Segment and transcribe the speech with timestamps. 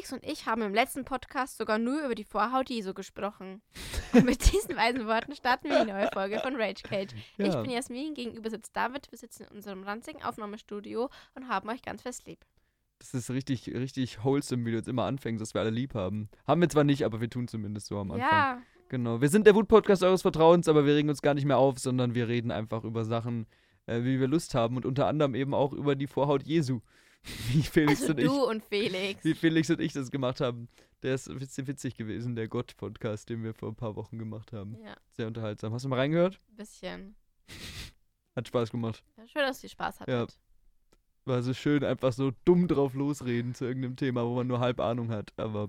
[0.00, 3.60] Felix und ich haben im letzten Podcast sogar nur über die Vorhaut Jesu gesprochen.
[4.14, 7.12] Und mit diesen weisen Worten starten wir die neue Folge von Rage Cage.
[7.36, 7.46] Ja.
[7.46, 9.10] Ich bin Jasmin, gegenüber sitzt David.
[9.10, 12.38] Wir sitzen in unserem ranzigen Aufnahmestudio und haben euch ganz fest lieb.
[12.98, 16.30] Das ist richtig, richtig wholesome, wie du jetzt immer anfängst, dass wir alle lieb haben.
[16.46, 18.28] Haben wir zwar nicht, aber wir tun zumindest so am Anfang.
[18.28, 19.20] Ja, Genau.
[19.20, 22.14] Wir sind der Wut-Podcast eures Vertrauens, aber wir regen uns gar nicht mehr auf, sondern
[22.14, 23.46] wir reden einfach über Sachen,
[23.86, 26.80] äh, wie wir Lust haben und unter anderem eben auch über die Vorhaut Jesu.
[27.52, 28.26] Wie Felix also und ich.
[28.26, 29.24] du und Felix.
[29.24, 30.68] Wie Felix und ich das gemacht haben.
[31.02, 34.76] Der ist witzig, witzig gewesen, der Gott-Podcast, den wir vor ein paar Wochen gemacht haben.
[34.84, 35.72] Ja, Sehr unterhaltsam.
[35.72, 36.38] Hast du mal reingehört?
[36.50, 37.14] ein bisschen.
[38.36, 39.02] Hat Spaß gemacht.
[39.16, 40.14] Ja, schön, dass ihr Spaß hattet.
[40.14, 40.26] Ja.
[41.24, 44.80] War so schön, einfach so dumm drauf losreden zu irgendeinem Thema, wo man nur halb
[44.80, 45.32] Ahnung hat.
[45.36, 45.68] Aber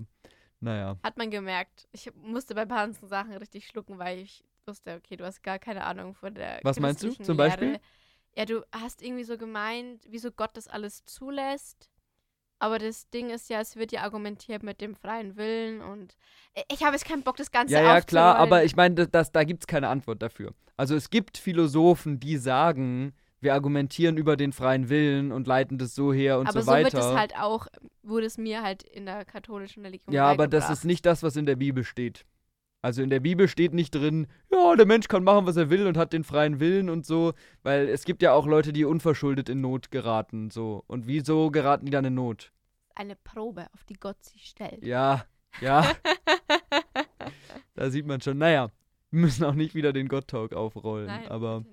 [0.60, 0.98] naja.
[1.02, 1.88] Hat man gemerkt.
[1.92, 5.58] Ich musste bei ein paar Sachen richtig schlucken, weil ich wusste, okay, du hast gar
[5.58, 7.80] keine Ahnung von der Was meinst du zum Beispiel?
[8.36, 11.90] Ja, du hast irgendwie so gemeint, wieso Gott das alles zulässt.
[12.58, 16.16] Aber das Ding ist ja, es wird ja argumentiert mit dem freien Willen und
[16.70, 19.32] ich habe jetzt keinen Bock, das Ganze Ja, ja, klar, aber ich meine, das, das,
[19.32, 20.54] da gibt es keine Antwort dafür.
[20.76, 25.96] Also es gibt Philosophen, die sagen, wir argumentieren über den freien Willen und leiten das
[25.96, 26.92] so her und aber so so weiter.
[26.92, 27.66] wird es halt auch,
[28.04, 31.34] wurde es mir halt in der katholischen Religion ja, aber das ist nicht das, was
[31.34, 32.24] in der Bibel steht.
[32.82, 35.86] Also in der Bibel steht nicht drin, ja, der Mensch kann machen, was er will
[35.86, 39.48] und hat den freien Willen und so, weil es gibt ja auch Leute, die unverschuldet
[39.48, 40.82] in Not geraten, so.
[40.88, 42.52] Und wieso geraten die dann in Not?
[42.94, 44.84] eine Probe, auf die Gott sie stellt.
[44.84, 45.24] Ja,
[45.62, 45.90] ja,
[47.74, 48.38] da sieht man schon.
[48.38, 48.70] Naja,
[49.10, 51.64] wir müssen auch nicht wieder den Gott-Talk aufrollen, Nein, aber.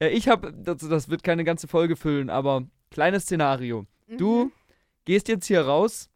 [0.00, 3.86] Ja, ich habe, das, das wird keine ganze Folge füllen, aber kleines Szenario.
[4.16, 4.52] Du Mhm.
[5.04, 6.08] gehst jetzt hier raus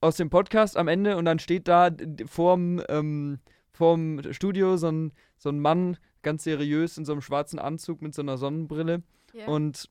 [0.00, 1.90] aus dem Podcast am Ende und dann steht da
[2.26, 3.40] vorm, ähm,
[3.82, 8.14] vorm Studio so ein, so ein Mann, ganz seriös in so einem schwarzen Anzug mit
[8.14, 9.02] so einer Sonnenbrille
[9.32, 9.46] ja.
[9.46, 9.90] und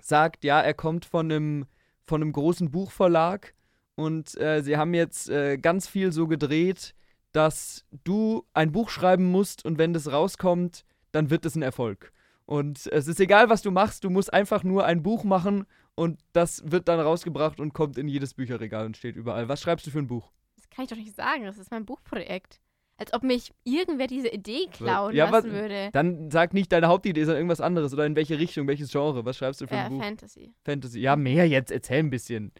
[0.00, 1.66] sagt, ja, er kommt von einem,
[2.02, 3.54] von einem großen Buchverlag
[3.94, 6.96] und äh, sie haben jetzt äh, ganz viel so gedreht,
[7.30, 12.12] dass du ein Buch schreiben musst und wenn das rauskommt, dann wird es ein Erfolg.
[12.46, 16.18] Und es ist egal, was du machst, du musst einfach nur ein Buch machen und
[16.32, 19.48] das wird dann rausgebracht und kommt in jedes Bücherregal und steht überall.
[19.48, 20.32] Was schreibst du für ein Buch?
[20.56, 21.44] Das kann ich doch nicht sagen.
[21.44, 22.60] Das ist mein Buchprojekt.
[22.96, 25.90] Als ob mich irgendwer diese Idee klauen Ja, lassen was- würde.
[25.92, 29.24] Dann sag nicht deine Hauptidee, sondern irgendwas anderes oder in welche Richtung, welches Genre.
[29.24, 30.02] Was schreibst du für Äh, ein Buch?
[30.02, 30.54] Fantasy.
[30.64, 31.00] Fantasy.
[31.00, 32.52] Ja, mehr jetzt, erzähl ein bisschen.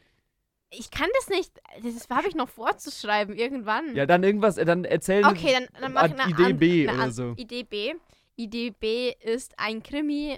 [0.71, 1.53] Ich kann das nicht.
[1.85, 3.95] Das habe ich noch vorzuschreiben irgendwann.
[3.95, 6.89] Ja, dann irgendwas, äh, dann erzähl okay, dann, dann mach ich eine Idee an- B
[6.89, 7.35] eine oder so.
[7.37, 7.95] Idee B.
[8.35, 10.37] Idee B ist ein Krimi,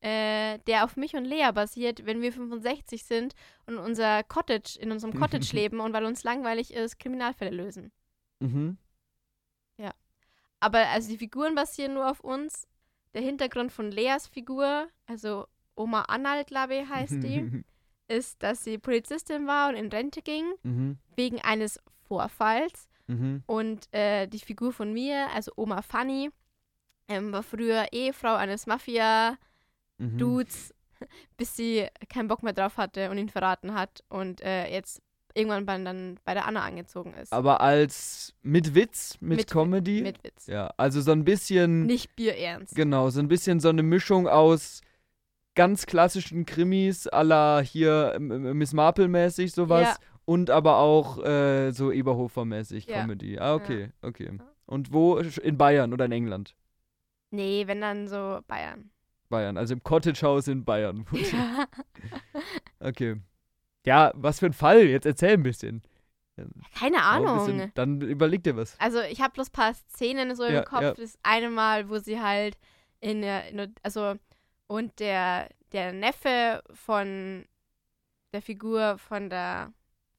[0.00, 3.34] äh, der auf mich und Lea basiert, wenn wir 65 sind
[3.66, 7.92] und unser Cottage, in unserem Cottage leben und weil uns langweilig ist, Kriminalfälle lösen.
[8.40, 8.78] Mhm.
[10.60, 12.66] Aber also die Figuren basieren nur auf uns.
[13.14, 17.64] Der Hintergrund von Leas Figur, also Oma Annal, glaube ich, heißt die,
[18.08, 20.98] ist, dass sie Polizistin war und in Rente ging, mhm.
[21.14, 22.88] wegen eines Vorfalls.
[23.06, 23.42] Mhm.
[23.46, 26.30] Und äh, die Figur von mir, also Oma Fanny,
[27.08, 30.76] ähm, war früher Ehefrau eines Mafia-Dudes, Mhm.
[31.36, 35.02] bis sie keinen Bock mehr drauf hatte und ihn verraten hat und äh, jetzt
[35.36, 37.32] irgendwann bei, dann bei der Anna angezogen ist.
[37.32, 40.02] Aber als mit Witz, mit, Mit Comedy.
[40.02, 40.46] Mit Witz.
[40.46, 41.86] ja, also so ein bisschen.
[41.86, 42.74] Nicht bierernst.
[42.74, 44.80] Genau, so ein bisschen so eine Mischung aus
[45.54, 49.96] ganz klassischen Krimis la hier Miss Marple-mäßig sowas Ja.
[50.24, 53.00] und aber auch äh, so Eberhofer-mäßig Ja.
[53.02, 53.38] Comedy.
[53.38, 54.30] Ah, okay, okay.
[54.38, 54.44] Ja.
[54.66, 55.16] Und wo?
[55.18, 56.54] In Bayern oder in England?
[57.30, 58.90] Nee, wenn dann so Bayern.
[59.28, 61.06] Bayern, also im Cottage House in Bayern.
[62.80, 63.16] okay.
[63.86, 64.82] Ja, was für ein Fall?
[64.82, 65.82] Jetzt erzähl ein bisschen.
[66.78, 67.46] Keine Auch ein Ahnung.
[67.46, 68.78] bisschen- Dann überleg dir was.
[68.78, 70.82] Also ich habe bloß ein paar Szenen so Ja, im Kopf.
[70.82, 70.92] ja.
[70.94, 72.58] Das eine Mal, wo sie halt
[73.00, 74.16] in der, in der also
[74.66, 77.46] und der, der Neffe von
[78.34, 79.72] der Figur von der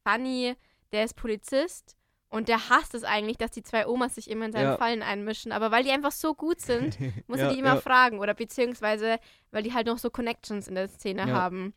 [0.03, 0.55] Fanny,
[0.91, 1.95] der ist Polizist
[2.29, 4.78] und der hasst es eigentlich, dass die zwei Omas sich immer in seine Ja.
[4.78, 5.51] Fallen einmischen.
[5.51, 6.97] Aber weil die einfach so gut sind,
[7.28, 9.19] muss er die immer fragen oder beziehungsweise,
[9.51, 11.73] weil die halt noch so Connections in der Szene haben.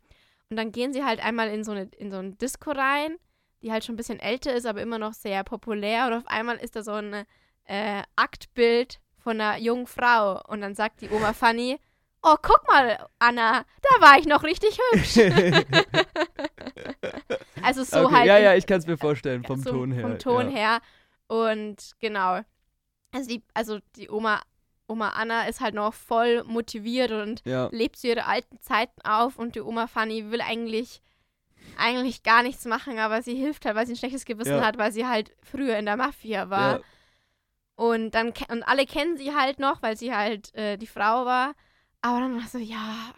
[0.51, 3.15] Und dann gehen sie halt einmal in so, eine, in so ein Disco rein,
[3.61, 6.07] die halt schon ein bisschen älter ist, aber immer noch sehr populär.
[6.07, 7.23] Und auf einmal ist da so ein
[7.63, 10.41] äh, Aktbild von einer jungen Frau.
[10.49, 11.79] Und dann sagt die Oma Fanny,
[12.21, 15.19] oh, guck mal, Anna, da war ich noch richtig hübsch.
[17.63, 20.01] also so okay, halt ja, ja, ich kann es mir vorstellen, vom so Ton her.
[20.01, 20.57] Vom Ton ja.
[20.57, 20.81] her.
[21.27, 22.41] Und genau.
[23.13, 24.41] Also die, also die Oma,
[24.91, 27.69] Oma Anna ist halt noch voll motiviert und Ja.
[27.71, 31.01] lebt zu ihre alten Zeiten auf und die Oma Fanny will eigentlich
[31.77, 34.65] eigentlich gar nichts machen, aber sie hilft halt, weil sie ein schlechtes Gewissen Ja.
[34.65, 36.77] hat, weil sie halt früher in der Mafia war.
[36.77, 36.83] Ja.
[37.75, 41.53] Und dann und alle kennen sie halt noch, weil sie halt äh, die Frau war.
[42.01, 43.13] Aber dann war so, ja,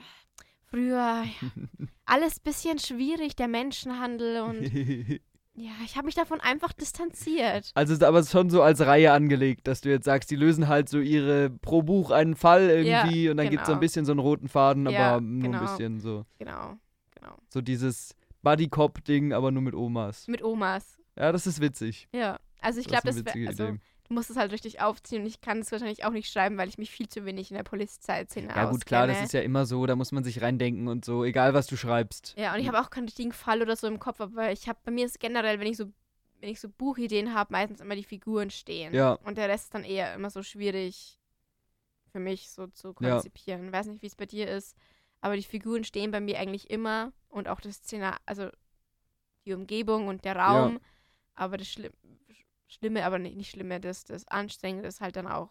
[0.69, 1.25] früher, ja,
[2.05, 4.61] alles bisschen schwierig, der Menschenhandel und
[5.55, 7.71] Ja, ich habe mich davon einfach distanziert.
[7.75, 10.89] Also ist aber schon so als Reihe angelegt, dass du jetzt sagst, die lösen halt
[10.89, 13.79] so ihre pro Buch einen Fall irgendwie Ja, und dann gibt es so ein genau.
[13.81, 15.59] bisschen so einen roten Faden, Ja, aber nur genau.
[15.59, 16.25] ein bisschen so.
[16.39, 16.77] Genau,
[17.13, 17.37] genau.
[17.49, 20.27] So dieses Buddy-Cop-Ding, aber nur mit Omas.
[20.27, 20.97] Mit Omas.
[21.15, 22.07] Ja, das ist witzig.
[22.13, 22.39] Ja.
[22.59, 23.79] Also ich Das ist glaube, eine das witzige wäre, also Idee.
[24.13, 26.69] Du musst es halt richtig aufziehen und ich kann es wahrscheinlich auch nicht schreiben, weil
[26.69, 29.25] ich mich viel zu wenig in der Polizeiszene Ja, gut, klar, das auskenne.
[29.25, 32.35] ist ja immer so, da muss man sich reindenken und so, egal was du schreibst.
[32.37, 34.77] Ja, und ich habe auch keinen richtigen Fall oder so im Kopf, aber ich habe
[34.83, 35.91] bei mir ist generell, wenn ich so
[36.39, 38.93] wenn ich so Buchideen habe, meistens immer die Figuren stehen.
[38.93, 39.13] Ja.
[39.23, 41.17] Und der Rest ist dann eher immer so schwierig
[42.11, 43.11] für mich so zu Ja.
[43.13, 43.71] konzipieren.
[43.71, 44.75] Weiß nicht, wie es bei dir ist,
[45.21, 48.49] aber die Figuren stehen bei mir eigentlich immer und auch das Szenar, also
[49.45, 50.79] die Umgebung und der Raum.
[51.33, 51.89] Aber das Schli
[52.73, 55.49] Schlimme, aber nicht, nicht Schlimme, das, das Anstrengende ist halt dann auch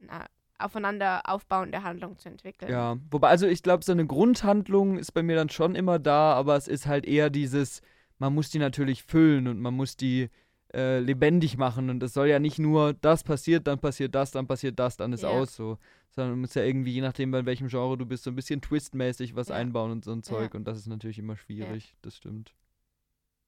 [0.00, 0.26] eine
[0.58, 2.70] aufeinander aufbauende Handlung zu entwickeln.
[2.70, 6.34] Ja, wobei, also ich glaube, so eine Grundhandlung ist bei mir dann schon immer da,
[6.34, 7.80] aber es ist halt eher dieses,
[8.18, 10.28] man muss die natürlich füllen und man muss die
[10.74, 14.46] äh, lebendig machen und es soll ja nicht nur, das passiert, dann passiert das, dann
[14.46, 15.30] passiert das, dann ist Ja.
[15.30, 15.78] aus so,
[16.10, 18.60] sondern man muss ja irgendwie, je nachdem, bei welchem Genre du bist, so ein bisschen
[18.60, 19.54] twistmäßig was Ja.
[19.56, 20.58] einbauen und so ein Zeug Ja.
[20.58, 22.54] und das ist natürlich immer schwierig, das stimmt.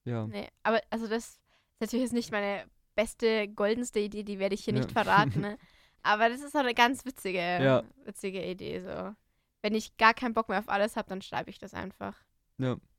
[0.04, 0.26] Ja.
[0.26, 1.40] Nee, aber also das ist
[1.80, 4.80] natürlich jetzt nicht meine beste, goldenste Idee, die werde ich hier Ja.
[4.80, 5.40] nicht verraten.
[5.40, 5.58] Ne?
[6.02, 7.82] Aber das ist so eine ganz witzige, Ja.
[8.04, 8.80] witzige Idee.
[8.80, 9.14] So.
[9.62, 12.14] Wenn ich gar keinen Bock mehr auf alles habe, dann schreibe ich das einfach.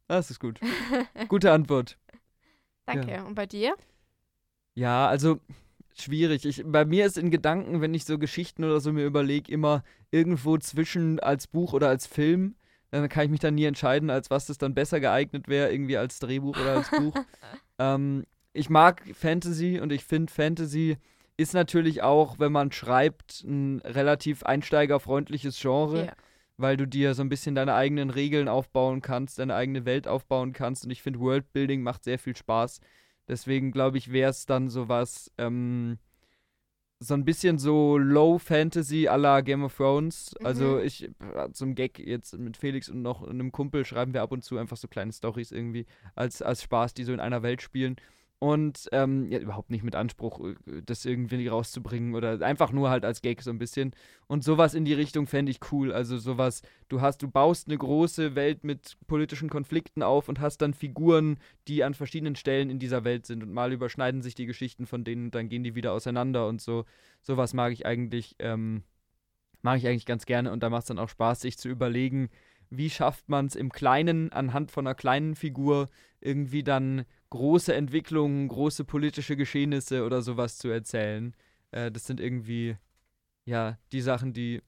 [0.08, 0.60] Das ist gut.
[1.30, 1.98] Gute Antwort.
[2.86, 3.24] Danke.
[3.26, 3.76] Und bei dir?
[4.76, 5.40] Ja, also
[5.96, 6.46] schwierig.
[6.46, 9.84] Ich, bei mir ist in Gedanken, wenn ich so Geschichten oder so mir überlege, immer
[10.12, 12.56] irgendwo zwischen als Buch oder als Film.
[12.92, 15.98] Dann kann ich mich dann nie entscheiden, als was das dann besser geeignet wäre, irgendwie
[15.98, 17.16] als Drehbuch oder als Buch.
[17.80, 18.24] ähm,
[18.54, 20.98] ich mag Fantasy und ich finde, Fantasy
[21.38, 26.14] ist natürlich auch, wenn man schreibt, ein relativ einsteigerfreundliches Genre Ja.
[26.58, 30.54] weil du dir so ein bisschen deine eigenen Regeln aufbauen kannst, deine eigene Welt aufbauen
[30.54, 30.86] kannst.
[30.86, 32.80] Und ich finde, Worldbuilding macht sehr viel Spaß.
[33.28, 35.98] Deswegen glaube ich, wäre es dann sowas, ähm,
[37.00, 40.36] so ein bisschen so Low Fantasy à la Game of Thrones.
[40.44, 40.86] Also Mhm.
[40.86, 44.44] ich, äh, zum Gag jetzt mit Felix und noch einem Kumpel schreiben wir ab und
[44.44, 45.86] zu einfach so kleine Stories irgendwie
[46.16, 47.96] als, als Spaß, die so in einer Welt spielen.
[48.44, 53.06] Und ähm, ja, überhaupt nicht mit Anspruch, äh, das irgendwie rauszubringen oder einfach nur halt
[53.06, 53.96] als Gag so ein bisschen.
[54.28, 55.94] Und sowas in die Richtung fände ich cool.
[55.94, 60.58] Also sowas, du hast, du baust eine große Welt mit politischen Konflikten auf und hast
[60.58, 61.38] dann Figuren,
[61.70, 65.06] die an verschiedenen Stellen in dieser Welt sind und mal überschneiden sich die Geschichten von
[65.06, 66.84] denen und dann gehen die wieder auseinander und so.
[67.22, 68.84] Sowas mag ich eigentlich, ähm,
[69.62, 72.28] mag ich eigentlich ganz gerne und da macht es dann auch Spaß, sich zu überlegen,
[72.70, 75.90] wie schafft man es im Kleinen anhand von einer kleinen Figur
[76.20, 81.36] irgendwie dann große Entwicklungen, große politische Geschehnisse oder sowas zu erzählen.
[81.72, 82.78] Äh, das sind irgendwie,
[83.46, 84.62] ja, die Sachen, die.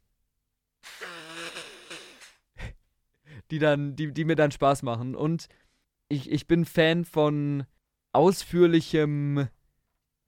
[3.52, 5.14] die dann, die, die mir dann Spaß machen.
[5.14, 5.48] Und
[6.10, 7.66] ich, ich bin Fan von
[8.14, 9.48] ausführlichem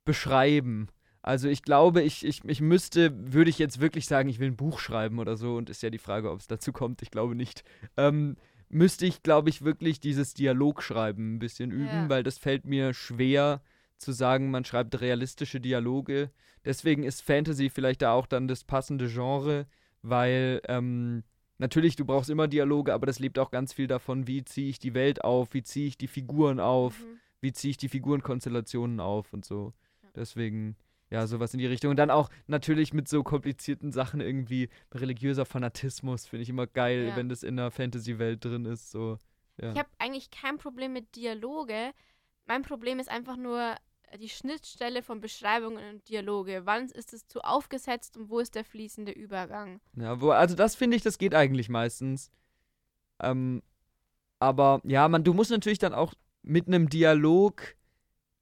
[0.06, 0.90] Beschreiben.
[1.24, 4.58] Also ich glaube, ich, ich, ich müsste, würde ich jetzt wirklich sagen, ich will ein
[4.58, 7.34] Buch schreiben oder so, und ist ja die Frage, ob es dazu kommt, ich glaube
[7.34, 7.64] nicht.
[7.98, 8.38] Ähm,
[8.70, 12.10] müsste ich, glaube ich, wirklich dieses Dialogschreiben ein bisschen üben, Ja.
[12.10, 13.62] weil das fällt mir schwer
[13.98, 16.32] zu sagen, man schreibt realistische Dialoge.
[16.66, 19.66] Deswegen ist Fantasy vielleicht da auch dann das passende Genre,
[20.02, 21.24] weil ähm,
[21.58, 24.80] natürlich, du brauchst immer Dialoge, aber das lebt auch ganz viel davon, wie ziehe ich
[24.80, 27.20] die Welt auf, wie ziehe ich die Figuren auf, Mhm.
[27.42, 29.74] wie ziehe ich die Figurenkonstellationen auf und so.
[30.16, 30.76] Deswegen,
[31.10, 31.92] ja, sowas in die Richtung.
[31.92, 37.08] Und dann auch natürlich mit so komplizierten Sachen irgendwie religiöser Fanatismus, finde ich immer geil,
[37.10, 37.16] Ja.
[37.16, 38.92] wenn das in der Fantasy-Welt drin ist.
[38.92, 39.18] So.
[39.62, 39.72] Ja.
[39.72, 41.92] Ich habe eigentlich kein Problem mit Dialoge.
[42.46, 43.76] Mein Problem ist einfach nur
[44.20, 46.62] die Schnittstelle von Beschreibungen und Dialoge.
[46.66, 49.82] Wann ist es zu aufgesetzt und wo ist der fließende Übergang?
[49.96, 52.32] Ja, wo, also das finde ich, das geht eigentlich meistens.
[53.22, 53.62] Ähm,
[54.40, 57.76] aber ja, man, du musst natürlich dann auch mit einem Dialog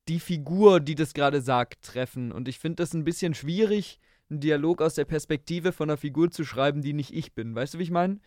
[0.07, 2.31] die Figur, die das gerade sagt, treffen.
[2.31, 6.31] Und ich finde das ein bisschen schwierig, einen Dialog aus der Perspektive von einer Figur
[6.31, 7.55] zu schreiben, die nicht ich bin.
[7.55, 8.19] Weißt du, wie ich meine?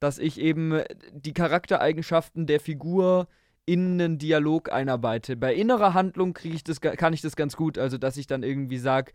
[0.00, 3.28] Dass ich eben äh, die Charaktereigenschaften der Figur
[3.66, 5.36] in einen Dialog einarbeite.
[5.36, 7.78] Bei innerer Handlung kriege ich das, kann ich das ganz gut.
[7.78, 9.12] Also, dass ich dann irgendwie sage,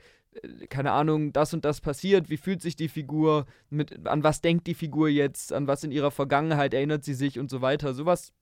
[0.70, 4.68] keine Ahnung, das und das passiert, wie fühlt sich die Figur, mit, an was denkt
[4.68, 7.94] die Figur jetzt, an was in ihrer Vergangenheit erinnert sie sich und so weiter.
[7.94, 8.34] Sowas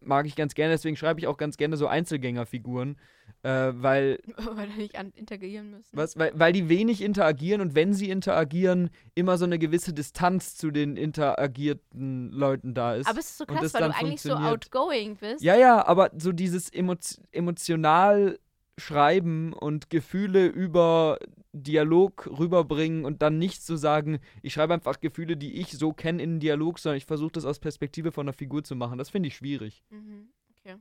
[0.00, 2.96] mag ich ganz gerne, deswegen schreibe ich auch ganz gerne so Einzelgängerfiguren,
[3.42, 5.96] äh, weil, Weil wir nicht interagieren müssen.
[5.96, 10.56] was, weil, weil die wenig interagieren und wenn sie interagieren, immer so eine gewisse Distanz
[10.56, 13.06] zu den interagierten Leuten da ist.
[13.08, 15.42] Aber es ist so krass, weil du eigentlich so outgoing bist.
[15.42, 16.94] Ja, ja, aber so dieses emo
[17.32, 18.38] emotional
[18.78, 21.18] schreiben und Gefühle über
[21.52, 26.22] Dialog rüberbringen und dann nicht zu sagen, ich schreibe einfach Gefühle, die ich so kenne
[26.22, 28.98] in einen Dialog, sondern ich versuche das aus Perspektive von einer Figur zu machen.
[28.98, 29.82] Das finde ich schwierig.
[29.90, 30.30] Mhm.
[30.64, 30.76] Okay.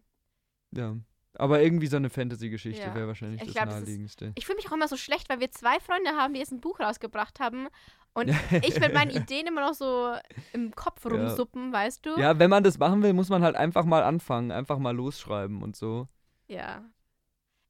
[0.76, 0.96] Ja.
[1.36, 2.96] Aber irgendwie so eine Fantasy-Geschichte Ja.
[2.96, 4.32] wäre wahrscheinlich Ich das glaub, das ist- naheliegendste.
[4.36, 6.60] Ich fühle mich auch immer so schlecht, weil wir zwei Freunde haben, die jetzt ein
[6.62, 7.68] Buch rausgebracht haben.
[8.14, 8.28] Und
[8.66, 10.14] ich mit meinen Ideen immer noch so
[10.54, 11.12] im Kopf Ja.
[11.12, 12.18] rumsuppen, weißt du?
[12.20, 15.62] Ja, wenn man das machen will, muss man halt einfach mal anfangen, einfach mal losschreiben
[15.62, 16.08] und so.
[16.48, 16.84] Ja.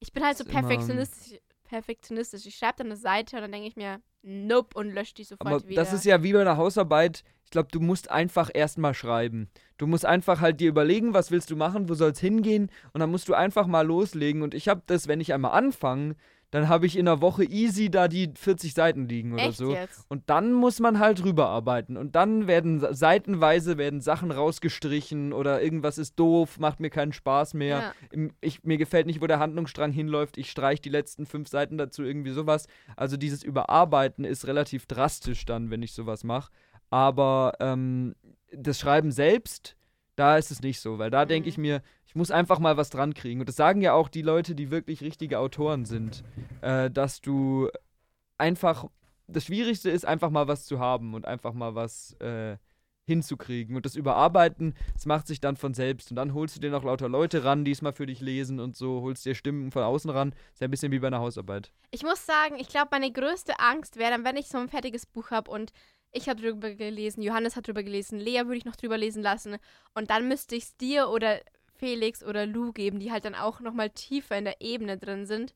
[0.02, 1.40] Ich bin halt so perfektionistisch.
[1.64, 2.46] perfektionistisch.
[2.46, 5.48] Ich schreibe dann eine Seite und dann denke ich mir, nope, und lösche die sofort
[5.48, 5.82] Aber wieder.
[5.82, 7.24] das ist ja wie bei einer Hausarbeit.
[7.46, 9.50] Ich glaube, du musst einfach erstmal schreiben.
[9.78, 13.00] Du musst einfach halt dir überlegen, was willst du machen, wo soll es hingehen und
[13.00, 14.42] dann musst du einfach mal loslegen.
[14.42, 16.16] Und ich habe das, wenn ich einmal anfange,
[16.52, 19.72] dann habe ich in einer Woche easy da die 40 Seiten liegen oder Echt so.
[19.74, 20.06] jetzt?
[20.10, 21.98] Und dann muss man halt rüberarbeiten.
[21.98, 27.54] Und dann werden seitenweise werden Sachen rausgestrichen oder irgendwas ist doof, macht mir keinen Spaß
[27.54, 27.94] mehr.
[28.14, 28.28] Ja.
[28.42, 30.38] Ich, mir gefällt nicht, wo der Handlungsstrang hinläuft.
[30.38, 32.68] Ich streiche die letzten fünf Seiten dazu, irgendwie sowas.
[32.96, 36.52] Also dieses Überarbeiten ist relativ drastisch dann, wenn ich sowas mache.
[36.90, 38.16] Aber ähm,
[38.54, 39.76] das Schreiben selbst,
[40.18, 41.50] da ist es nicht so, weil da denke Mhm.
[41.50, 41.82] ich mir,
[42.12, 43.40] ich muss einfach mal was dran kriegen.
[43.40, 46.26] Und das sagen ja auch die Leute, die wirklich richtige Autoren sind,
[46.60, 47.70] äh, dass du
[48.38, 48.88] einfach,
[49.28, 52.58] das Schwierigste ist einfach mal was zu haben und einfach mal was äh,
[53.06, 53.78] hinzukriegen.
[53.78, 56.12] Und das Überarbeiten, das macht sich dann von selbst.
[56.12, 58.60] Und dann holst du dir noch lauter Leute ran, die es mal für dich lesen
[58.60, 60.36] und so, holst dir Stimmen von außen ran.
[60.52, 61.72] Ist ja ein bisschen wie bei einer Hausarbeit.
[61.92, 65.06] Ich muss sagen, ich glaube, meine größte Angst wäre dann, wenn ich so ein fertiges
[65.06, 65.72] Buch habe und
[66.12, 69.56] ich habe drüber gelesen, Johannes hat drüber gelesen, Lea würde ich noch drüber lesen lassen
[69.94, 71.40] und dann müsste ich es dir oder
[71.82, 75.56] Felix oder Lou geben, die halt dann auch nochmal tiefer in der Ebene drin sind.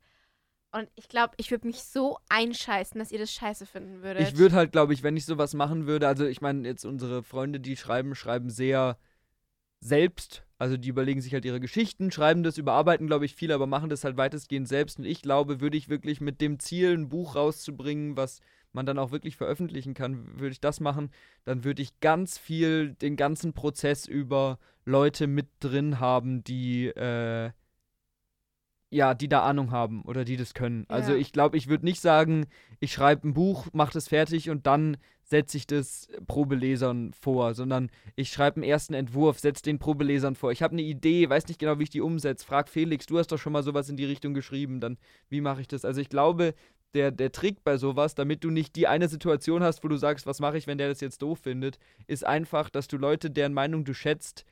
[0.72, 4.27] Und ich glaube, ich würde mich so einscheißen, dass ihr das scheiße finden würdet.
[4.27, 7.22] Ich würde halt, glaube ich, wenn ich sowas machen würde, also ich meine, jetzt unsere
[7.22, 8.98] Freunde, die schreiben, schreiben sehr
[9.86, 10.44] selbst.
[10.58, 13.89] Also die überlegen sich halt ihre Geschichten, schreiben das, überarbeiten, glaube ich, viel, aber machen
[13.89, 15.00] das halt weitestgehend selbst.
[15.00, 18.39] Und ich glaube, würde ich wirklich mit dem Ziel, ein Buch rauszubringen, was
[18.72, 21.10] man dann auch wirklich veröffentlichen kann, würde ich das machen,
[21.46, 27.51] dann würde ich ganz viel den ganzen Prozess über Leute mit drin haben, die äh,
[28.92, 30.86] ja, die da Ahnung haben oder die das können.
[30.88, 31.18] Also Ja.
[31.18, 32.46] ich glaube, ich würde nicht sagen,
[32.80, 37.89] ich schreibe ein Buch, mache das fertig und dann setze ich das Probelesern vor, sondern
[38.15, 40.51] ich schreibe einen ersten Entwurf, setze den Probelesern vor.
[40.51, 42.46] Ich habe eine Idee, weiß nicht genau, wie ich die umsetze.
[42.46, 44.98] Frag Felix, du hast doch schon mal sowas in die Richtung geschrieben, dann
[45.29, 45.84] wie mache ich das?
[45.84, 46.53] Also ich glaube,
[46.94, 50.25] der, der Trick bei sowas, damit du nicht die eine Situation hast, wo du sagst,
[50.27, 53.53] was mache ich, wenn der das jetzt doof findet, ist einfach, dass du Leute, deren
[53.53, 54.46] Meinung du schätzt,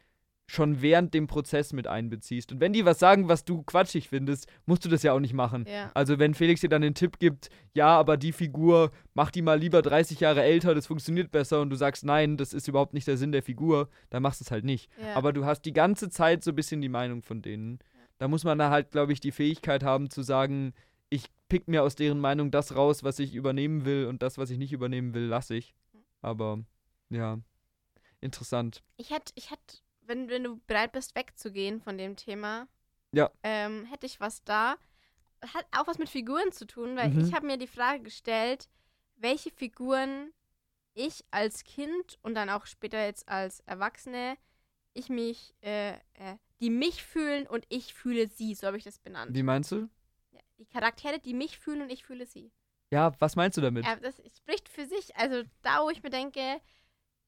[0.46, 2.52] schon während dem Prozess mit einbeziehst.
[2.52, 5.34] Und wenn die was sagen, was du quatschig findest, musst du das ja auch nicht
[5.34, 5.66] machen.
[5.68, 5.90] Ja.
[5.94, 9.58] Also wenn Felix dir dann den Tipp gibt, ja, aber die Figur, mach die mal
[9.58, 13.08] lieber 30 Jahre älter, das funktioniert besser und du sagst, nein, das ist überhaupt nicht
[13.08, 14.90] der Sinn der Figur, dann machst du es halt nicht.
[15.02, 15.16] Ja.
[15.16, 17.80] Aber du hast die ganze Zeit so ein bisschen die Meinung von denen.
[18.18, 20.74] Da muss man da halt, glaube ich, die Fähigkeit haben zu sagen,
[21.10, 24.50] ich pick mir aus deren Meinung das raus, was ich übernehmen will und das, was
[24.50, 25.74] ich nicht übernehmen will, lasse ich.
[26.22, 26.64] Aber
[27.10, 27.40] ja,
[28.22, 28.82] interessant.
[28.98, 32.68] Ich hätte, ich hätte, wenn, wenn du bereit bist, wegzugehen von dem Thema,
[33.12, 33.32] Ja.
[33.44, 34.76] ähm, hätte ich was da.
[35.54, 37.20] Hat auch was mit Figuren zu tun, weil Mhm.
[37.26, 38.70] ich habe mir die Frage gestellt,
[39.16, 40.34] welche Figuren
[40.94, 44.38] ich als Kind und dann auch später jetzt als Erwachsene,
[44.94, 49.00] ich mich, äh, äh, die mich fühlen und ich fühle sie, so habe ich das
[49.00, 49.36] benannt.
[49.36, 49.90] Wie meinst du?
[50.60, 52.52] Die Charaktere, die mich fühlen und ich fühle sie.
[52.92, 53.86] Ja, was meinst du damit?
[53.86, 55.16] Ja, das spricht für sich.
[55.18, 56.62] Also da, wo ich mir denke,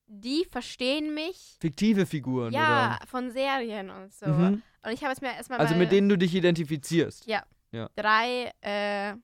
[0.08, 1.58] die verstehen mich.
[1.60, 4.26] Fiktive Figuren, Ja, von Serien und so.
[4.26, 4.52] oder?
[4.52, 4.62] Mhm.
[4.84, 7.26] Und ich habe jetzt mir erstmal Also mit denen du dich identifizierst.
[7.26, 7.44] Ja.
[7.72, 7.90] Ja.
[7.96, 9.16] drei äh,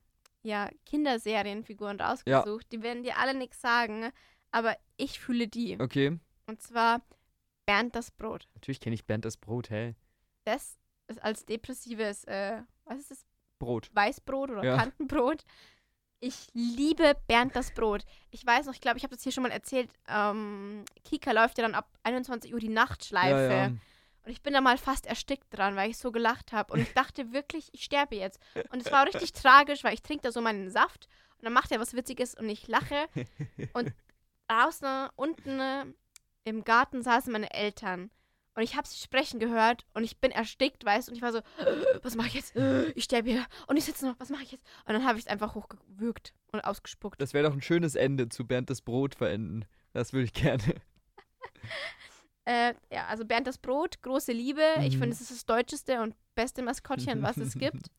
[0.44, 2.72] ja, Kinderserienfiguren rausgesucht.
[2.72, 4.10] Die werden dir alle nichts sagen,
[4.52, 5.80] aber ich fühle die.
[5.80, 6.20] Okay.
[6.48, 7.02] Und zwar
[7.66, 8.48] Bernd das Brot.
[8.56, 9.96] Natürlich kenne ich Bernd das Brot, hä?
[10.44, 13.26] Das ist als depressives, äh, was ist das?
[13.60, 13.90] Brot.
[13.94, 14.78] Weißbrot oder Ja.
[14.78, 15.44] Kantenbrot.
[16.24, 18.06] Ich liebe Bernd das Brot.
[18.30, 19.90] Ich weiß noch, ich glaube, ich habe das hier schon mal erzählt.
[20.08, 23.52] Ähm, Kika läuft ja dann ab 21 Uhr die Nachtschleife.
[23.52, 23.68] Ja, ja.
[23.68, 26.74] Und ich bin da mal fast erstickt dran, weil ich so gelacht habe.
[26.74, 28.40] Und ich dachte wirklich, ich sterbe jetzt.
[28.70, 31.08] Und es war richtig tragisch, weil ich trinke da so meinen Saft
[31.42, 33.08] und dann macht er was Witziges und ich lache.
[33.74, 33.92] Und
[34.48, 35.96] draußen, unten
[36.44, 38.12] im Garten saßen meine Eltern.
[38.54, 41.12] Und ich habe sie sprechen gehört und ich bin erstickt, weißt du?
[41.12, 41.40] Und ich war so,
[42.04, 42.54] was mache ich jetzt?
[42.96, 43.46] Ich sterbe hier.
[43.68, 44.66] Und ich sitze noch, was mache ich jetzt?
[44.86, 47.22] Und dann habe ich es einfach hochgewürgt und ausgespuckt.
[47.22, 49.66] Das wäre doch ein schönes Ende zu Bernd das Brot verenden.
[49.94, 50.62] Das würde ich gerne.
[52.46, 54.62] Äh, ja, also Bernd das Brot, große Liebe.
[54.82, 55.00] Ich Mhm.
[55.00, 57.92] finde, es ist das deutscheste und beste Maskottchen, was es gibt.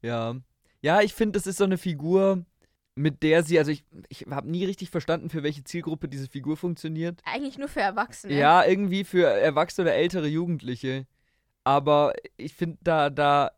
[0.00, 0.36] Ja.
[0.82, 2.44] Ja, ich finde, das ist so eine Figur,
[2.94, 6.56] mit der sie, also ich, ich habe nie richtig verstanden, für welche Zielgruppe diese Figur
[6.56, 7.20] funktioniert.
[7.24, 8.34] Eigentlich nur für Erwachsene.
[8.34, 11.06] Ja, irgendwie für Erwachsene oder ältere Jugendliche.
[11.64, 13.52] Aber ich finde, da, da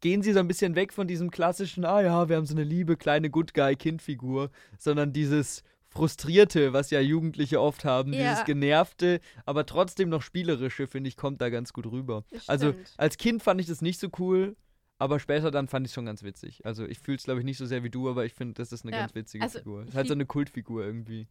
[0.00, 2.64] gehen sie so ein bisschen weg von diesem klassischen, ah ja, wir haben so eine
[2.64, 8.30] liebe kleine Good Guy-Kindfigur, sondern dieses Frustrierte, was ja Jugendliche oft haben, Ja.
[8.30, 12.24] dieses Genervte, aber trotzdem noch Spielerische, finde ich, kommt da ganz gut rüber.
[12.46, 14.56] Also als Kind fand ich das nicht so cool,
[15.02, 16.64] aber später dann fand ich es schon ganz witzig.
[16.64, 18.72] Also ich fühle es, glaube ich, nicht so sehr wie du, aber ich finde, das
[18.72, 19.82] ist eine Ja, ganz witzige also Figur.
[19.84, 21.28] Ist halt so eine Kultfigur irgendwie.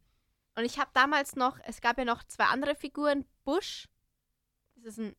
[0.54, 3.24] Und ich habe damals noch, es gab ja noch zwei andere Figuren.
[3.44, 3.88] Bush.
[4.76, 5.16] Das ist ein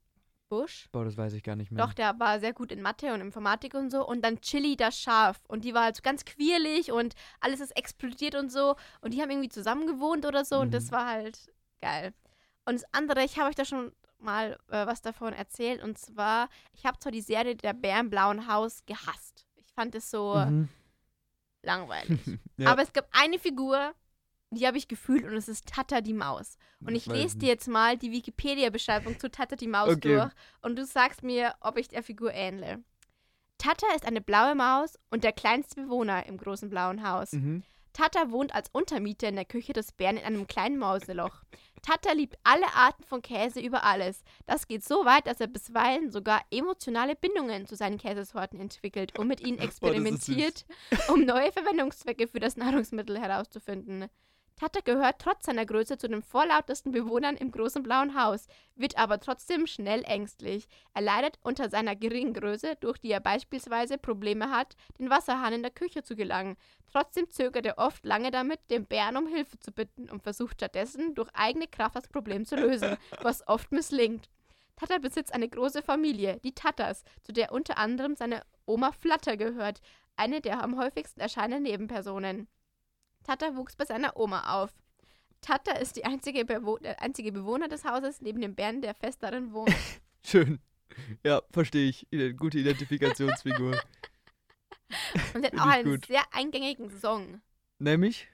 [0.49, 0.87] Bush.
[0.91, 1.83] Boah, das weiß ich gar nicht mehr.
[1.83, 4.05] Doch, der war sehr gut in Mathe und Informatik und so.
[4.07, 5.41] Und dann Chili das Schaf.
[5.47, 8.75] Und die war halt so ganz quirlig und alles ist explodiert und so.
[9.01, 10.59] Und die haben irgendwie zusammen gewohnt oder so.
[10.59, 10.91] Und das Mhm.
[10.91, 12.13] war halt geil.
[12.65, 13.91] Und das andere, ich habe euch da schon
[14.23, 15.83] mal äh, was davon erzählt.
[15.83, 19.45] Und zwar, ich habe zwar die Serie Der Bär im blauen Haus gehasst.
[19.55, 20.69] Ich fand es so Mhm.
[21.61, 22.19] langweilig.
[22.57, 22.71] Ja.
[22.71, 23.93] Aber es gab eine Figur,
[24.51, 26.57] die habe ich gefühlt und es ist Tata die Maus.
[26.85, 30.17] Und ich lese dir jetzt mal die Wikipedia-Beschreibung zu Tata die Maus Okay.
[30.17, 32.83] durch und du sagst mir, ob ich der Figur ähnle.
[33.57, 37.31] Tata ist eine blaue Maus und der kleinste Bewohner im großen blauen Haus.
[37.31, 37.63] Mhm.
[37.93, 41.43] Tata wohnt als Untermieter in der Küche des Bären in einem kleinen Mauseloch.
[41.83, 44.23] Tata liebt alle Arten von Käse über alles.
[44.45, 49.27] Das geht so weit, dass er bisweilen sogar emotionale Bindungen zu seinen Käsesorten entwickelt und
[49.27, 50.65] mit ihnen experimentiert,
[51.09, 54.09] um neue Verwendungszwecke für das Nahrungsmittel herauszufinden.
[54.55, 59.19] Tata gehört trotz seiner Größe zu den vorlautesten Bewohnern im großen blauen Haus, wird aber
[59.19, 60.67] trotzdem schnell ängstlich.
[60.93, 65.63] Er leidet unter seiner geringen Größe, durch die er beispielsweise Probleme hat, den Wasserhahn in
[65.63, 66.55] der Küche zu gelangen.
[66.91, 71.15] Trotzdem zögert er oft lange damit, den Bären um Hilfe zu bitten und versucht stattdessen
[71.15, 74.29] durch eigene Kraft das Problem zu lösen, was oft misslingt.
[74.75, 79.81] Tata besitzt eine große Familie, die Tatas, zu der unter anderem seine Oma Flatter gehört,
[80.15, 82.47] eine der am häufigsten erscheinenden Nebenpersonen.
[83.23, 84.71] Tata wuchs bei seiner Oma auf.
[85.41, 89.21] Tata ist die einzige, Bewo der einzige Bewohner des Hauses neben dem Bären, der fest
[89.23, 89.73] darin wohnt.
[90.25, 90.59] Schön.
[91.25, 92.07] Ja, verstehe ich.
[92.37, 93.81] Gute Identifikationsfigur.
[95.33, 96.05] Und hat auch einen gut.
[96.05, 97.41] sehr eingängigen Song.
[97.79, 98.27] Nämlich?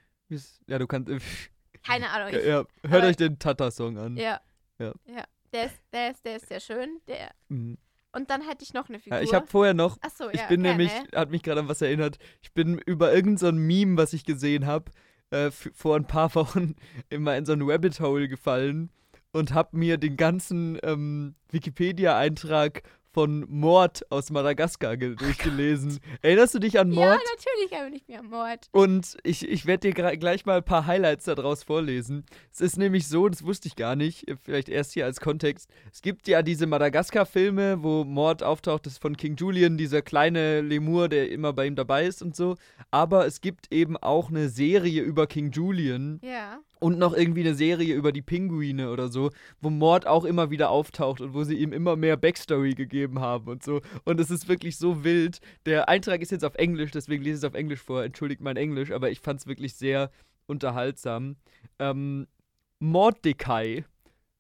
[0.68, 1.10] Ja, du kannst.
[1.10, 1.20] äh,
[1.84, 2.34] Keine Ahnung.
[2.38, 4.18] Ich, ja, hört euch den Tata-Song an.
[4.18, 4.42] ja.
[4.78, 4.94] Ja.
[5.08, 5.24] ja.
[5.52, 7.02] Der, ist, der, ist, der ist sehr schön.
[7.08, 7.32] Der.
[7.50, 7.78] Mhm.
[8.12, 9.18] Und dann hätte ich noch eine Figur.
[9.18, 10.78] Ja, ich habe vorher noch Achso, Ich ja, bin gerne.
[10.78, 14.14] nämlich, hat mich gerade an was erinnert, ich bin über irgendein so ein Meme, was
[14.14, 14.92] ich gesehen habe,
[15.30, 16.76] äh, vor ein paar Wochen
[17.10, 18.90] immer in so ein Rabbit Hole gefallen
[19.32, 22.82] und habe mir den ganzen ähm, Wikipedia-Eintrag
[23.20, 26.00] von Mord aus Madagaskar ge- durchgelesen.
[26.22, 27.20] Erinnerst du dich an Ja, Mord?
[27.36, 28.68] natürlich erinnere ich mich an Mord.
[28.72, 32.24] Und ich, ich werde dir gleich mal ein paar Highlights daraus vorlesen.
[32.54, 35.70] Es ist nämlich so, das wusste ich gar nicht, vielleicht erst hier als Kontext.
[35.92, 40.62] Es gibt ja diese Madagaskar-Filme, wo Mord auftaucht, das ist von King Julian, dieser kleine
[40.62, 42.56] Lemur, der immer bei ihm dabei ist und so.
[42.90, 46.60] Aber es gibt eben auch eine Serie über King Julian Ja.
[46.80, 50.70] Und noch irgendwie eine Serie über die Pinguine oder so, wo Mord auch immer wieder
[50.70, 53.82] auftaucht und wo sie ihm immer mehr Backstory gegeben haben und so.
[54.06, 55.40] Und es ist wirklich so wild.
[55.66, 58.04] Der Eintrag ist jetzt auf Englisch, deswegen lese ich es auf Englisch vor.
[58.04, 60.10] Entschuldigt mein Englisch, aber ich fand es wirklich sehr
[60.48, 61.36] unterhaltsam.
[61.78, 62.28] Ähm,
[62.80, 63.84] Mordecai,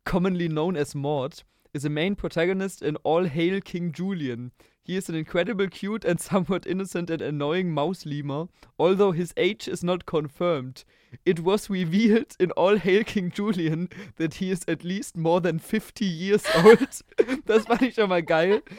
[0.05, 4.51] commonly known as Mord, is a main protagonist in All Hail King Julian.
[4.89, 8.47] He is an incredible, cute, and somewhat innocent and annoying mouse lemur,
[8.79, 10.83] although his age is not confirmed.
[11.27, 15.59] It was revealed in All Hail King Julian that he is at least more than
[15.59, 17.03] 50 years old.
[17.45, 18.63] das fand ich schon mal geil.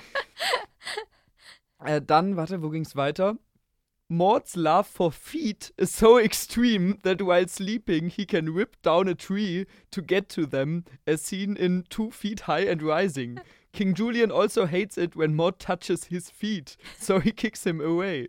[1.82, 3.38] Äh, dann, warte, wo ging's weiter?
[4.12, 9.14] Maud's love for feet is so extreme that while sleeping he can rip down a
[9.14, 13.38] tree to get to them, as seen in Two Feet High and Rising.
[13.72, 18.26] King Julian also hates it when Maud touches his feet, so he kicks him away.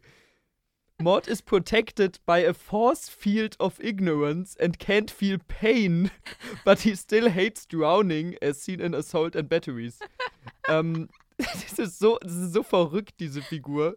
[1.01, 6.11] Maud is protected by a force field of ignorance and can't feel pain,
[6.63, 9.97] but he still hates drowning, as seen in Assault and Batteries.
[10.69, 13.95] ähm, das, ist so, das ist so verrückt, diese Figur.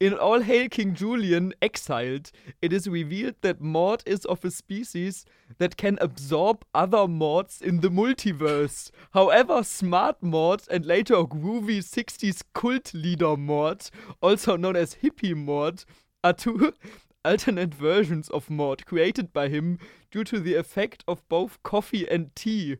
[0.00, 5.24] In All Hail King Julian Exiled, it is revealed that Maud is of a species
[5.58, 8.90] that can absorb other Mauds in the multiverse.
[9.12, 13.88] However, Smart Maud and later groovy 60s cult leader Maud,
[14.20, 15.84] also known as Hippie Maud,
[16.24, 16.72] are two
[17.24, 19.78] alternate versions of Maud created by him
[20.10, 22.76] due to the effect of both coffee and tea.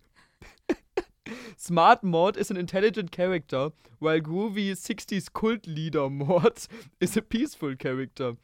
[1.56, 6.66] Smart Maud is an intelligent character, while groovy 60s cult leader Maud
[7.00, 8.37] is a peaceful character.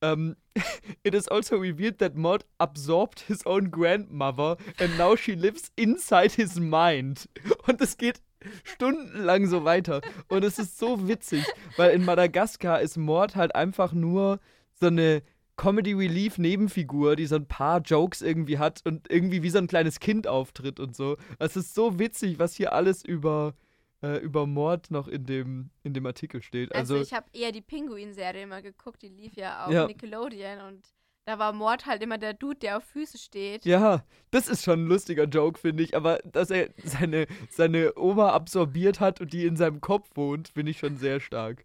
[0.00, 0.36] Um,
[1.04, 6.32] it is also revealed that Maud absorbed his own grandmother and now she lives inside
[6.32, 7.26] his mind.
[7.66, 8.20] Und es geht
[8.64, 10.02] stundenlang so weiter.
[10.28, 11.44] Und es ist so witzig,
[11.76, 14.40] weil in Madagaskar ist Maud halt einfach nur
[14.74, 15.22] so eine
[15.56, 19.66] Comedy Relief Nebenfigur, die so ein paar Jokes irgendwie hat und irgendwie wie so ein
[19.68, 21.16] kleines Kind auftritt und so.
[21.38, 23.54] Es ist so witzig, was hier alles über,
[24.02, 26.74] äh, über Mord noch in dem, in dem Artikel steht.
[26.74, 29.86] Also, Also, ich habe eher die Pinguin-Serie immer geguckt, die lief ja auf Ja.
[29.86, 30.88] Nickelodeon und
[31.26, 33.64] Da war Mord halt immer der Dude, der auf Füße steht.
[33.64, 35.96] Ja, das ist schon ein lustiger Joke, finde ich.
[35.96, 40.72] Aber dass er seine, seine Oma absorbiert hat und die in seinem Kopf wohnt, finde
[40.72, 41.64] ich schon sehr stark.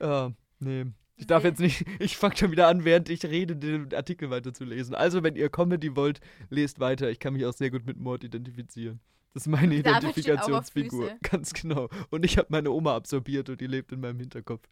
[0.00, 0.86] Ja, nee.
[1.20, 4.94] Ich darf jetzt nicht, ich fange schon wieder an, während ich rede, den Artikel weiterzulesen.
[4.94, 7.10] Also, wenn ihr Comedy wollt, lest weiter.
[7.10, 9.00] Ich kann mich auch sehr gut mit Mord identifizieren.
[9.34, 11.16] Das ist meine Identifikationsfigur.
[11.22, 11.88] Ganz genau.
[12.08, 14.66] Und ich habe meine Oma absorbiert und die lebt in meinem Hinterkopf.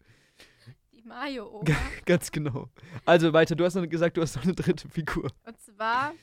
[0.91, 1.63] Die Mayo-Oma.
[2.05, 2.69] Ganz genau.
[3.05, 5.31] Also weiter, du hast noch gesagt, du hast noch eine dritte Figur.
[5.45, 6.13] Und zwar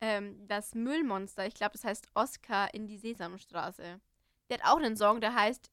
[0.00, 1.46] ähm, das Müllmonster.
[1.46, 4.00] Ich glaube, das heißt Oscar in die Sesamstraße.
[4.50, 5.70] Der hat auch einen Song, der heißt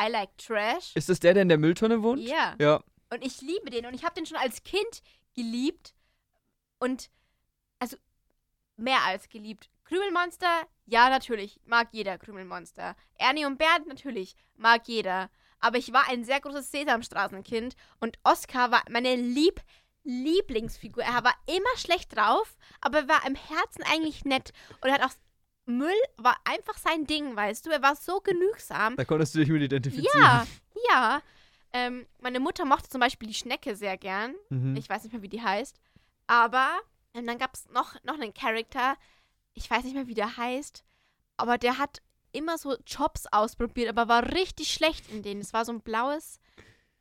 [0.00, 0.94] I Like Trash.
[0.94, 2.20] Ist das der, der in der Mülltonne wohnt?
[2.20, 2.54] Ja.
[2.60, 2.82] Ja.
[3.10, 3.86] Und ich liebe den.
[3.86, 5.02] Und ich habe den schon als Kind
[5.34, 5.94] geliebt.
[6.78, 7.10] Und,
[7.78, 7.96] also,
[8.76, 9.70] mehr als geliebt.
[9.84, 10.66] Krümelmonster?
[10.86, 11.60] Ja, natürlich.
[11.64, 12.96] Mag jeder Krümelmonster.
[13.18, 13.86] Ernie und Bernd?
[13.86, 14.36] Natürlich.
[14.56, 15.30] Mag jeder.
[15.60, 17.76] Aber ich war ein sehr großes Sesamstraßenkind.
[18.00, 19.62] Und Oscar war meine Lieb
[20.06, 21.02] Lieblingsfigur.
[21.02, 24.52] Er war immer schlecht drauf, aber er war im Herzen eigentlich nett.
[24.80, 25.14] Und er hat auch.
[25.68, 27.70] Müll war einfach sein Ding, weißt du?
[27.70, 28.94] Er war so genügsam.
[28.94, 30.22] Da konntest du dich mit identifizieren.
[30.22, 30.46] Ja,
[30.88, 31.22] ja.
[31.72, 34.34] Ähm, meine Mutter mochte zum Beispiel die Schnecke sehr gern.
[34.50, 34.76] Mhm.
[34.76, 35.78] Ich weiß nicht mehr, wie die heißt.
[36.26, 36.68] Aber
[37.14, 38.96] ähm, dann gab es noch, noch einen Charakter.
[39.54, 40.84] Ich weiß nicht mehr, wie der heißt.
[41.36, 42.00] Aber der hat
[42.32, 45.40] immer so Jobs ausprobiert, aber war richtig schlecht in denen.
[45.40, 46.38] Es war so ein blaues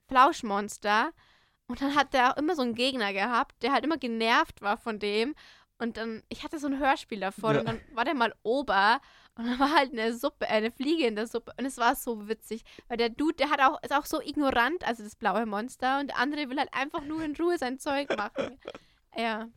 [0.07, 1.11] Flauschmonster.
[1.67, 4.77] Und dann hat der auch immer so einen Gegner gehabt, der halt immer genervt war
[4.77, 5.35] von dem.
[5.79, 7.59] Und dann, ich hatte so ein Hörspiel davon Ja.
[7.61, 9.01] und dann war der mal Ober
[9.37, 12.27] und dann war halt eine Suppe, eine Fliege in der Suppe und es war so
[12.27, 15.99] witzig, weil der Dude, der hat auch, ist auch so ignorant, also das blaue Monster
[15.99, 18.57] und der andere will halt einfach nur in Ruhe sein Zeug machen.
[19.17, 19.47] Ja,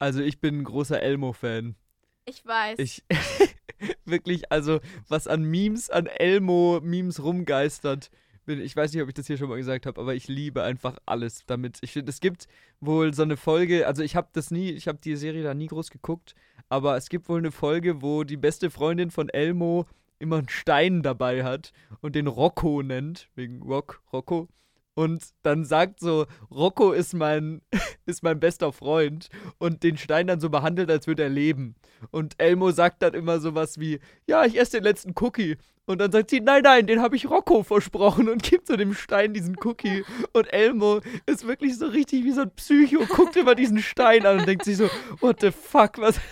[0.00, 1.76] Also ich bin ein großer Elmo-Fan.
[2.24, 2.80] ich weiß.
[2.80, 3.04] Ich
[4.04, 8.10] wirklich, also was an Memes, an Elmo-Memes rumgeistert.
[8.44, 10.62] Bin, ich weiß nicht, ob ich das hier schon mal gesagt habe, aber ich liebe
[10.62, 11.78] einfach alles damit.
[11.80, 12.46] Ich finde, es gibt
[12.80, 15.66] wohl so eine Folge, also ich habe das nie, ich habe die Serie da nie
[15.66, 16.34] groß geguckt,
[16.68, 19.86] aber es gibt wohl eine Folge, wo die beste Freundin von Elmo
[20.18, 24.48] immer einen Stein dabei hat und den Rocco nennt, wegen Rock, Rocco.
[24.94, 27.62] Und dann sagt so, Rocco ist mein,
[28.06, 29.28] ist mein bester Freund
[29.58, 31.74] und den Stein dann so behandelt, als würde er leben.
[32.10, 35.56] Und Elmo sagt dann immer sowas wie, ja, ich esse den letzten Cookie.
[35.86, 38.94] Und dann sagt sie, nein, nein, den habe ich Rocco versprochen und gibt so dem
[38.94, 40.04] Stein diesen Cookie.
[40.32, 44.40] Und Elmo ist wirklich so richtig wie so ein Psycho, guckt immer diesen Stein an
[44.40, 44.88] und denkt sich so,
[45.20, 46.18] what the fuck, was?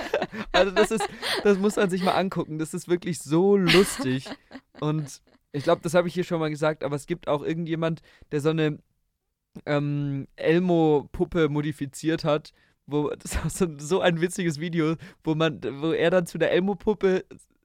[0.53, 1.09] Also das ist,
[1.44, 2.59] das muss man sich mal angucken.
[2.59, 4.29] Das ist wirklich so lustig.
[4.81, 5.20] Und
[5.53, 8.41] ich glaube, das habe ich hier schon mal gesagt, aber es gibt auch irgendjemand, der
[8.41, 8.79] so eine
[9.67, 12.53] ähm, Elmo-Puppe modifiziert hat,
[12.87, 16.53] wo das ist so, so ein witziges Video, wo man, wo er dann zu der
[16.53, 17.25] Elmo-Puppe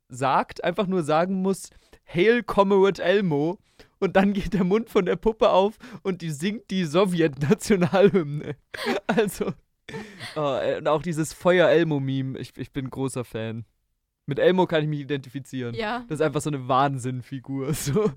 [0.10, 1.70] sagt, einfach nur sagen muss,
[2.06, 3.60] Hail Comrade Elmo.
[4.00, 8.56] Und dann geht der Mund von der Puppe auf und die singt die Sowjet-Nationalhymne.
[9.08, 9.54] Also,
[10.36, 13.66] oh, äh, und auch dieses Feuer-Elmo-Meme, ich, ich bin großer Fan.
[14.28, 15.74] Mit Elmo kann ich mich identifizieren.
[15.74, 16.06] ja.
[16.10, 17.74] Das ist einfach so eine Wahnsinnfigur.
[17.74, 18.12] So.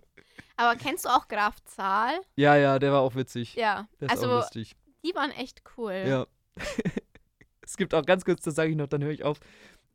[0.57, 2.21] Aber kennst du auch Graf Zahl?
[2.37, 3.55] Ja, ja, der war auch witzig.
[3.55, 3.89] Ja.
[4.01, 4.77] Der ist auch also, lustig.
[5.05, 6.05] die waren echt cool.
[6.07, 6.27] Ja.
[7.63, 9.39] es gibt auch ganz kurz, das sage ich noch, dann höre ich auf.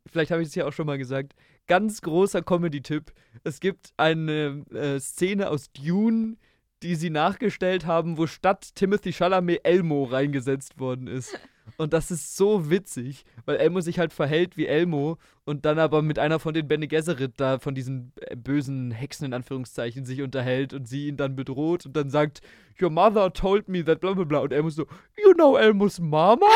[0.06, 1.34] Vielleicht habe ich es ja auch schon mal gesagt.
[1.66, 3.12] Ganz großer Comedy-Tipp.
[3.44, 6.36] Es gibt eine äh, Szene aus Dune,
[6.82, 11.38] die sie nachgestellt haben, wo statt Timothy Chalamet Elmo reingesetzt worden ist.
[11.78, 16.00] Und das ist so witzig, weil Elmo sich halt verhält wie Elmo und dann aber
[16.02, 20.22] mit einer von den Bene Gesserit da, von diesen äh, bösen Hexen in Anführungszeichen, sich
[20.22, 22.40] unterhält und sie ihn dann bedroht und dann sagt,
[22.80, 24.38] Your mother told me that bla bla bla.
[24.40, 24.86] Und Elmo so,
[25.22, 26.46] You know Elmos Mama?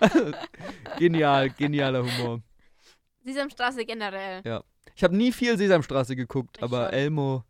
[0.98, 2.42] Genial, genialer Humor.
[3.24, 4.42] Sesamstraße generell.
[4.94, 6.94] Ich habe nie viel Sesamstraße geguckt, Ich aber schon.
[6.94, 7.44] Elmo,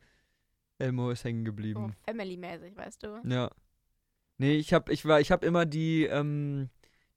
[0.79, 1.95] Elmo ist hängen geblieben.
[2.07, 3.21] Family-mäßig, weißt du?
[3.25, 3.51] Ja.
[4.39, 6.69] Nee, ich habe ich war, ich hab immer die, ähm,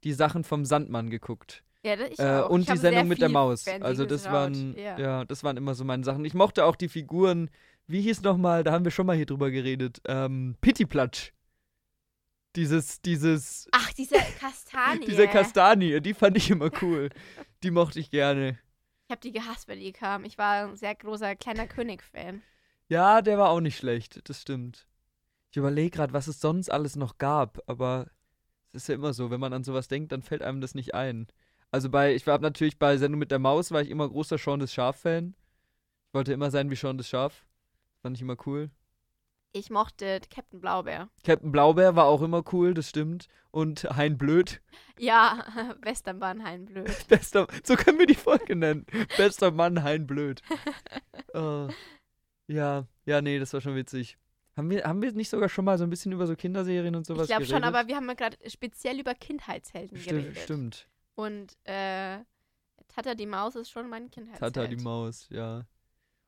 [0.03, 1.63] die Sachen vom Sandmann geguckt.
[1.83, 2.49] Ja, das, ich Äh, auch.
[2.49, 3.63] und Ich die Sendung mit der Maus.
[3.63, 4.99] Fernsehen Also das geschaut, waren, Ja.
[4.99, 5.25] ja.
[5.25, 6.23] das waren immer so meine Sachen.
[6.25, 7.49] Ich mochte auch die Figuren,
[7.87, 11.31] wie hieß nochmal, da haben wir schon mal hier drüber geredet, ähm, Pittiplatsch.
[12.55, 15.05] Dieses, dieses, Ach, diese Kastanie.
[15.05, 17.09] diese Kastanie, die fand ich immer cool.
[17.63, 18.57] die mochte ich gerne.
[19.07, 20.23] Ich habe die gehasst, weil die kam.
[20.25, 22.41] Ich war ein sehr großer kleiner König-Fan.
[22.89, 24.87] Ja, der war auch nicht schlecht, das stimmt.
[25.51, 28.07] Ich überlege gerade, was es sonst alles noch gab, aber
[28.71, 30.93] es ist ja immer so, wenn man an sowas denkt, dann fällt einem das nicht
[30.93, 31.27] ein.
[31.71, 34.59] Also bei, ich war natürlich bei Sendung mit der Maus, war ich immer großer Sean
[34.59, 35.35] des Schaf-Fan.
[36.07, 37.45] Ich wollte immer sein wie Sean des Schaf.
[38.01, 38.69] Fand ich immer cool.
[39.51, 41.09] Ich mochte Captain Blaubeer.
[41.23, 43.27] Captain Blaubeer war auch immer cool, das stimmt.
[43.51, 44.61] Und Hein Blöd.
[45.01, 45.45] Ja,
[45.81, 46.91] Westernbahnhain blöd.
[47.07, 48.85] Bester, so können wir die Folge nennen.
[49.15, 50.41] Bester Mann, Hein Blöd.
[51.33, 51.67] Äh,
[52.47, 54.17] ja, ja, nee, das war schon witzig.
[54.59, 57.05] Haben wir, haben wir nicht sogar schon mal so ein bisschen über so Kinderserien und
[57.05, 57.63] sowas Ich glaube geredet?
[57.63, 60.43] schon, aber wir haben ja gerade speziell über Kindheitshelden Stimmt, geredet.
[60.43, 60.87] stimmt.
[61.15, 62.19] Und äh,
[62.89, 64.53] Tata die Maus ist schon mein Kindheitsheld.
[64.53, 65.65] Tata die Maus, ja.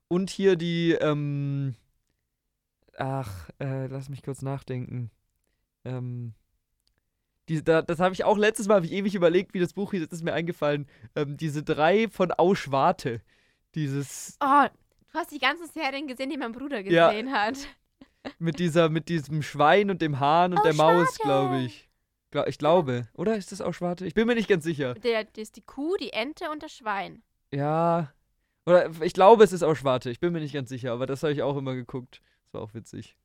[0.07, 1.75] Und hier die, ähm,
[2.97, 5.11] ach, äh, lass mich kurz nachdenken.
[5.83, 6.33] Ähm,
[7.49, 9.91] die, da, das habe ich auch letztes Mal, habe ich ewig überlegt, wie das Buch
[9.91, 10.87] hieß, jetzt ist mir eingefallen.
[11.15, 13.21] Ähm, diese drei von Auschwarte.
[13.75, 14.65] Dieses, Oh,
[15.11, 17.09] du hast die ganzen Serien gesehen, die mein Bruder Ja.
[17.09, 17.57] gesehen hat.
[18.39, 21.89] Mit dieser, mit diesem Schwein und dem Hahn und der Maus, glaube ich.
[22.47, 23.09] Ich glaube.
[23.13, 24.05] Oder ist das Auschwarte?
[24.05, 24.93] Ich bin mir nicht ganz sicher.
[24.93, 27.23] Der, das ist die Kuh, die Ente und das Schwein.
[27.53, 28.13] Ja.
[28.65, 30.09] Oder ich glaube, es ist Auschwarte.
[30.09, 32.21] Ich bin mir nicht ganz sicher, aber das habe ich auch immer geguckt.
[32.45, 33.17] Das war auch witzig.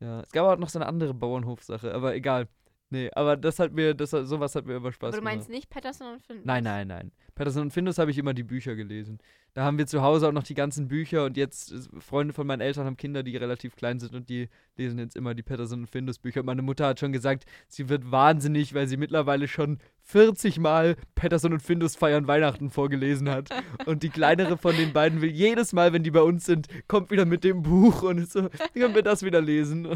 [0.00, 0.20] Ja.
[0.20, 2.48] Es gab auch noch so eine andere Bauernhofsache, aber egal.
[2.92, 5.36] Nee, aber das hat mir, das sowas hat mir immer Spaß Aber du gemacht.
[5.36, 6.44] meinst nicht Patterson und Findus?
[6.44, 7.10] Nein, nein, nein.
[7.34, 9.16] Patterson und Findus habe ich immer die Bücher gelesen.
[9.54, 12.46] Da haben wir zu Hause auch noch die ganzen Bücher und jetzt äh, Freunde von
[12.46, 15.80] meinen Eltern haben Kinder, die relativ klein sind und die lesen jetzt immer die Patterson
[15.80, 16.40] und Findus Bücher.
[16.40, 20.96] Und meine Mutter hat schon gesagt, sie wird wahnsinnig, weil sie mittlerweile schon 40 Mal
[21.14, 23.48] Patterson und Findus feiern Weihnachten vorgelesen hat.
[23.86, 27.10] Und die kleinere von den beiden will jedes Mal, wenn die bei uns sind, kommt
[27.10, 29.88] wieder mit dem Buch und ist so, können wir das wieder lesen?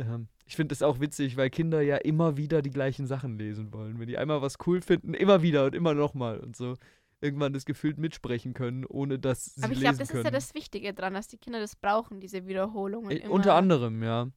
[0.00, 3.72] Ja, ich finde das auch witzig, weil Kinder ja immer wieder die gleichen Sachen lesen
[3.72, 3.98] wollen.
[4.00, 6.76] Wenn die einmal was cool finden, immer wieder und immer nochmal und so
[7.20, 10.20] irgendwann das gefühlt mitsprechen können, ohne dass sie Aber ich glaube, das können.
[10.20, 13.10] ist ja das Wichtige dran, dass die Kinder das brauchen, diese Wiederholungen.
[13.10, 13.28] Äh.
[13.28, 14.28] Unter anderem, ja.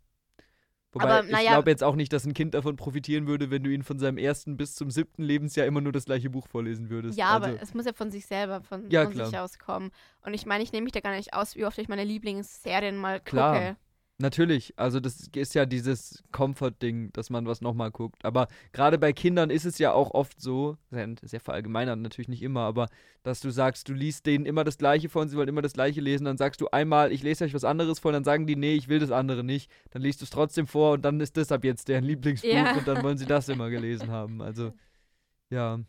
[0.91, 3.63] Wobei, Aber, ich naja- glaube jetzt auch nicht, dass ein Kind davon profitieren würde, wenn
[3.63, 6.89] du ihn von seinem ersten bis zum siebten Lebensjahr immer nur das gleiche Buch vorlesen
[6.91, 7.17] würdest.
[7.17, 9.43] Ja, also, aber es muss ja von sich selber, von, Ja, von sich klar.
[9.45, 9.89] aus kommen.
[10.21, 12.95] Und ich meine, ich nehme mich da gar nicht aus, wie oft ich meine Lieblingsserien
[12.97, 13.75] mal gucke.
[14.23, 18.23] Natürlich, also das ist ja dieses Comfort-Ding, dass man was nochmal guckt.
[18.23, 22.61] Aber gerade bei Kindern ist es ja auch oft so, sehr, verallgemeinert natürlich nicht immer,
[22.61, 22.87] aber
[23.23, 25.73] dass du sagst, du liest denen immer das Gleiche vor und sie wollen immer das
[25.73, 28.47] Gleiche lesen, dann sagst du einmal, ich lese euch was anderes vor, und dann sagen
[28.47, 29.69] die, nee, ich will das andere nicht.
[29.91, 32.77] Dann liest du es trotzdem vor und dann ist das ab jetzt deren Lieblingsbuch Ja.
[32.77, 34.41] und dann wollen sie das immer gelesen haben.
[34.41, 34.71] Also,
[35.49, 35.81] ja.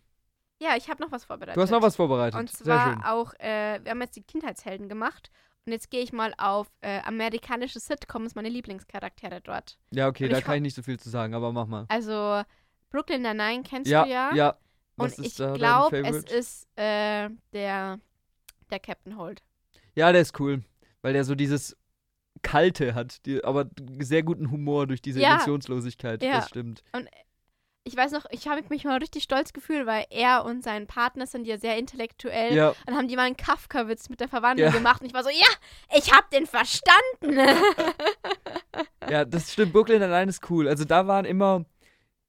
[0.60, 1.56] Ja, ich habe noch was vorbereitet.
[1.56, 2.40] Du hast noch was vorbereitet.
[2.40, 5.30] Und zwar auch, äh, wir haben jetzt die Kindheitshelden gemacht.
[5.66, 9.78] Und jetzt gehe ich mal auf äh, amerikanische Sitcoms, meine Lieblingscharaktere dort.
[9.90, 11.86] Ja, okay, und da ich kann ich nicht so viel zu sagen, aber mach mal.
[11.88, 12.42] Also
[12.90, 14.34] Brooklyn Nine-Nine kennst Ja, du ja.
[14.34, 14.50] ja.
[14.96, 17.98] Und Was ist ich glaube, es ist äh, der,
[18.70, 19.42] der Captain Holt.
[19.96, 20.62] Ja, der ist cool,
[21.02, 21.76] weil der so dieses
[22.42, 23.68] Kalte hat, die, aber
[24.00, 25.34] sehr guten Humor durch diese Ja.
[25.36, 26.22] Emotionslosigkeit.
[26.22, 26.36] Ja.
[26.36, 26.84] Das stimmt.
[27.86, 31.26] Ich weiß noch, ich habe mich mal richtig stolz gefühlt, weil er und sein Partner
[31.26, 32.54] sind ja sehr intellektuell.
[32.54, 34.72] Ja, Dann haben die mal einen Kafka-Witz mit der Verwandlung Ja.
[34.74, 35.46] gemacht und ich war so, ja,
[35.94, 37.38] ich hab den verstanden.
[39.10, 39.74] ja, das stimmt.
[39.74, 40.66] Brooklyn allein ist cool.
[40.66, 41.66] Also da waren immer.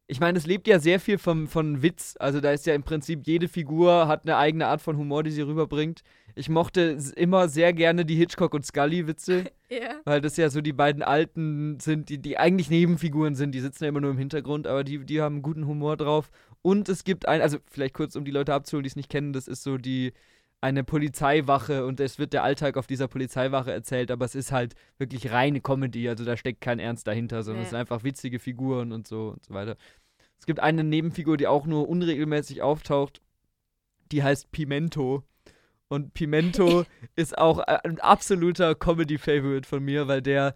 [0.08, 2.15] Ich meine, es lebt ja sehr viel vom, von Witz.
[2.20, 5.32] Also da ist ja im Prinzip jede Figur hat eine eigene Art von Humor, die
[5.32, 6.04] sie rüberbringt.
[6.38, 9.45] Ich mochte immer sehr gerne die Hitchcock und Scully Witze.
[9.69, 10.02] ja.
[10.04, 13.86] Weil das ja so die beiden Alten sind, die, die eigentlich Nebenfiguren sind, die sitzen
[13.86, 16.30] ja immer nur im Hintergrund, aber die, die haben guten Humor drauf.
[16.62, 19.32] Und es gibt ein, also vielleicht kurz, um die Leute abzuholen, die es nicht kennen,
[19.34, 20.13] das ist so die
[20.62, 24.74] eine Polizeiwache und es wird der Alltag auf dieser Polizeiwache erzählt, aber es ist halt
[24.98, 27.71] wirklich reine Comedy, also da steckt kein Ernst dahinter, sondern es Nee.
[27.71, 29.78] sind einfach witzige Figuren und so und so weiter.
[30.39, 33.21] Es gibt eine Nebenfigur, die auch nur unregelmäßig auftaucht,
[34.12, 35.24] die heißt Pimento.
[35.88, 40.56] Und Pimento ist auch äh, ein absoluter Comedy-Favorite von mir, weil der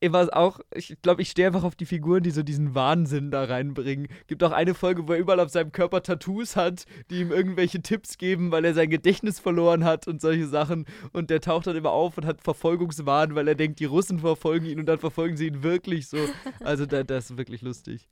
[0.00, 3.44] immer auch, ich glaube, ich stehe einfach auf die Figuren, die so diesen Wahnsinn da
[3.44, 4.08] reinbringen.
[4.26, 7.80] Gibt auch eine Folge, wo er überall auf seinem Körper Tattoos hat, die ihm irgendwelche
[7.80, 10.86] Tipps geben, weil er sein Gedächtnis verloren hat und solche Sachen.
[11.12, 14.66] Und der taucht dann immer auf und hat Verfolgungswahn, weil er denkt, die Russen verfolgen
[14.66, 16.18] ihn und dann verfolgen sie ihn wirklich so.
[16.60, 18.08] Also da, das ist wirklich lustig,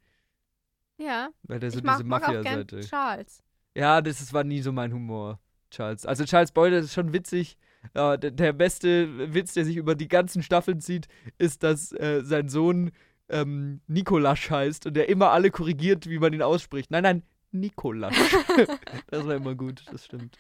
[0.99, 2.81] Ja, weil der so ich mag, diese Mafia-Seite.
[2.81, 3.43] Charles.
[3.77, 5.39] Ja, das ist, war nie so mein Humor,
[5.71, 6.07] Charles.
[6.07, 7.57] Also Charles Boyle ist schon witzig.
[7.95, 11.07] Ja, der, beste Witz, der sich über die ganzen Staffeln zieht,
[11.39, 12.91] ist, dass äh, sein Sohn
[13.29, 16.91] ähm, Nikolasch heißt und der immer alle korrigiert, wie man ihn ausspricht.
[16.91, 18.17] Nein, nein, Nikolasch.
[19.09, 20.37] das war immer gut, das stimmt.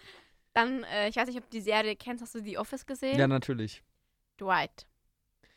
[0.52, 2.22] Dann, äh, ich weiß nicht, ob du die Serie kennst.
[2.22, 3.18] Hast du The Office gesehen?
[3.18, 3.82] Ja, natürlich.
[4.40, 4.86] Dwight.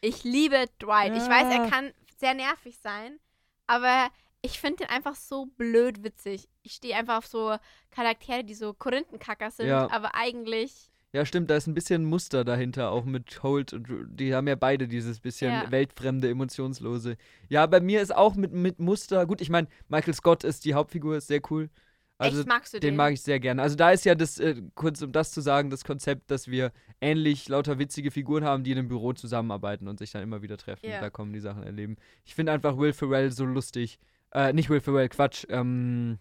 [0.02, 1.14] Ich liebe Dwight.
[1.16, 1.64] Ich weiß, Ja.
[1.64, 3.20] er kann sehr nervig sein,
[3.68, 4.10] aber
[4.42, 6.48] ich finde den einfach so blöd witzig.
[6.64, 7.56] Ich stehe einfach auf so
[7.92, 9.90] Charaktere, die so Korinthenkacker sind, Ja.
[9.92, 10.90] aber eigentlich.
[11.14, 14.56] Ja, stimmt, da ist ein bisschen Muster dahinter, auch mit Holt und die haben ja
[14.56, 15.70] beide dieses bisschen Ja.
[15.70, 17.18] weltfremde, emotionslose.
[17.50, 20.74] Ja, bei mir ist auch mit, mit Muster, gut, ich meine, Michael Scott ist die
[20.74, 21.70] Hauptfigur, ist sehr cool.
[22.18, 22.92] Also echt magst du den?
[22.92, 23.62] Den mag ich sehr gerne.
[23.62, 26.72] Also da ist ja das, äh, kurz um das zu sagen, das Konzept, dass wir
[27.02, 30.56] ähnlich lauter witzige Figuren haben, die in einem Büro zusammenarbeiten und sich dann immer wieder
[30.58, 30.88] treffen.
[30.88, 31.02] Ja.
[31.02, 31.98] Da kommen die Sachen erleben.
[32.24, 34.00] Ich finde einfach Will Ferrell so lustig.
[34.34, 35.46] Äh, nicht Will Ferrell, Quatsch.
[35.50, 36.20] Ähm,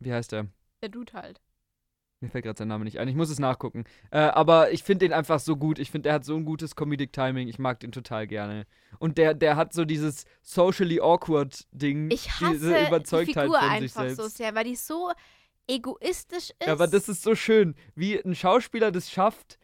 [0.00, 0.48] wie heißt der?
[0.82, 1.40] Der Dude halt.
[2.20, 3.08] Mir fällt gerade sein Name nicht ein.
[3.08, 3.84] Ich muss es nachgucken.
[4.12, 5.80] Äh, aber ich finde den einfach so gut.
[5.80, 7.48] Ich finde, der hat so ein gutes Comedic Timing.
[7.48, 8.64] Ich mag den total gerne.
[9.00, 12.10] Und der, der hat so dieses socially awkward Ding.
[12.12, 14.16] Ich hasse diese Überzeugtheit die Figur von sich einfach selbst.
[14.16, 15.10] so sehr, weil die so
[15.66, 16.66] egoistisch ist.
[16.66, 19.58] Ja, aber das ist so schön, wie ein Schauspieler das schafft,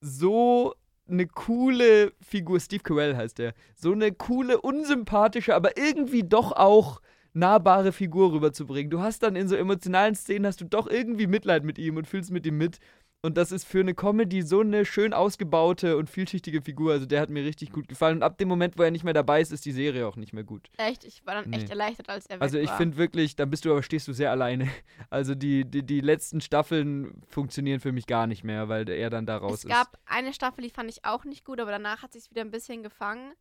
[0.00, 0.74] so
[1.08, 7.00] eine coole Figur, Steve Carell heißt der, so eine coole, unsympathische, aber irgendwie doch auch
[7.34, 8.90] nahbare Figur rüberzubringen.
[8.90, 12.06] Du hast dann in so emotionalen Szenen, hast du doch irgendwie Mitleid mit ihm und
[12.06, 12.78] fühlst mit ihm mit.
[13.24, 16.90] Und das ist für eine Comedy so eine schön ausgebaute und vielschichtige Figur.
[16.92, 18.16] Also der hat mir richtig gut gefallen.
[18.16, 20.32] Und ab dem Moment, wo er nicht mehr dabei ist, ist die Serie auch nicht
[20.32, 20.68] mehr gut.
[20.76, 21.70] echt, ich war dann echt Nee.
[21.70, 24.32] erleichtert, als er weg Also ich finde wirklich, dann bist du aber stehst du sehr
[24.32, 24.68] alleine.
[25.10, 29.24] Also die, die, die letzten Staffeln funktionieren für mich gar nicht mehr, weil er dann
[29.26, 32.12] da raus Es gab eine Staffel, die fand ich auch nicht gut, aber danach hat
[32.12, 33.34] sich wieder ein bisschen gefangen.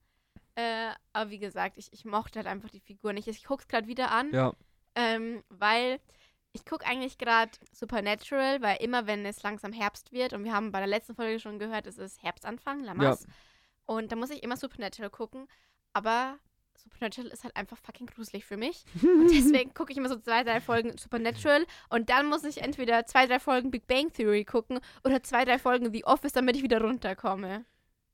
[0.56, 3.28] Äh, aber wie gesagt, ich, ich mochte halt einfach die Figur nicht.
[3.28, 4.34] Ich guck's gerade wieder an, ist.
[4.34, 4.54] Ja,
[4.96, 6.00] ähm, weil
[6.54, 10.72] ich gucke eigentlich gerade Supernatural, weil immer wenn es langsam Herbst wird und wir haben
[10.72, 13.26] bei der letzten Folge schon gehört, es ist Herbstanfang, Lamas.
[13.86, 15.48] Und da muss ich immer Supernatural gucken,
[15.94, 16.38] aber
[16.76, 18.84] Supernatural ist halt einfach fucking gruselig für mich.
[19.02, 23.06] Und deswegen gucke ich immer so zwei, drei Folgen Supernatural und dann muss ich entweder
[23.06, 26.64] zwei, drei Folgen Big Bang Theory gucken oder zwei, drei Folgen The Office, damit ich
[26.64, 27.66] wieder runterkomme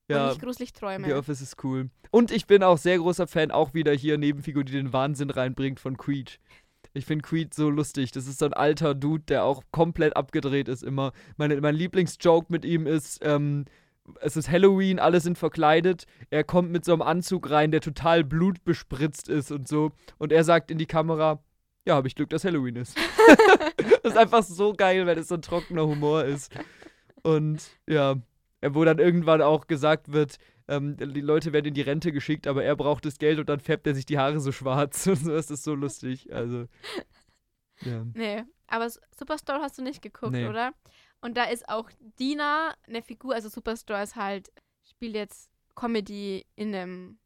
[0.09, 0.29] und ja.
[0.29, 1.07] nicht gruselig träume.
[1.07, 1.89] The Office ist cool.
[2.11, 5.79] Und ich bin auch sehr großer Fan, auch wieder hier Nebenfigur, die den Wahnsinn reinbringt
[5.79, 6.39] von Creed.
[6.97, 8.11] Ich finde Creed so lustig.
[8.11, 11.11] Das ist so ein alter Dude, der auch komplett abgedreht ist immer.
[11.37, 13.65] Meine, mein Lieblingsjoke mit ihm ist, ähm,
[14.21, 16.05] es ist Halloween, alle sind verkleidet.
[16.29, 19.91] Er kommt mit so einem Anzug rein, der total blutbespritzt ist und so.
[20.17, 21.43] Und er sagt in die Kamera,
[21.85, 22.97] ja, habe ich Glück, dass Halloween ist.
[24.03, 26.51] das ist einfach so geil, weil es so ein trockener Humor ist.
[27.21, 28.15] Und ja,
[28.61, 32.63] wo dann irgendwann auch gesagt wird, ähm, die Leute werden in die Rente geschickt, aber
[32.63, 35.31] er braucht das Geld und dann färbt er sich die Haare so schwarz und so.
[35.31, 36.33] Das ist so lustig.
[36.33, 36.67] Also,
[37.81, 38.05] ja.
[38.13, 40.47] Nee, aber Superstore hast du nicht geguckt, Nee.
[40.47, 40.73] oder?
[41.21, 44.51] Und da ist auch Dina eine Figur, also Superstore ist halt,
[44.89, 47.17] spielt jetzt Comedy in einem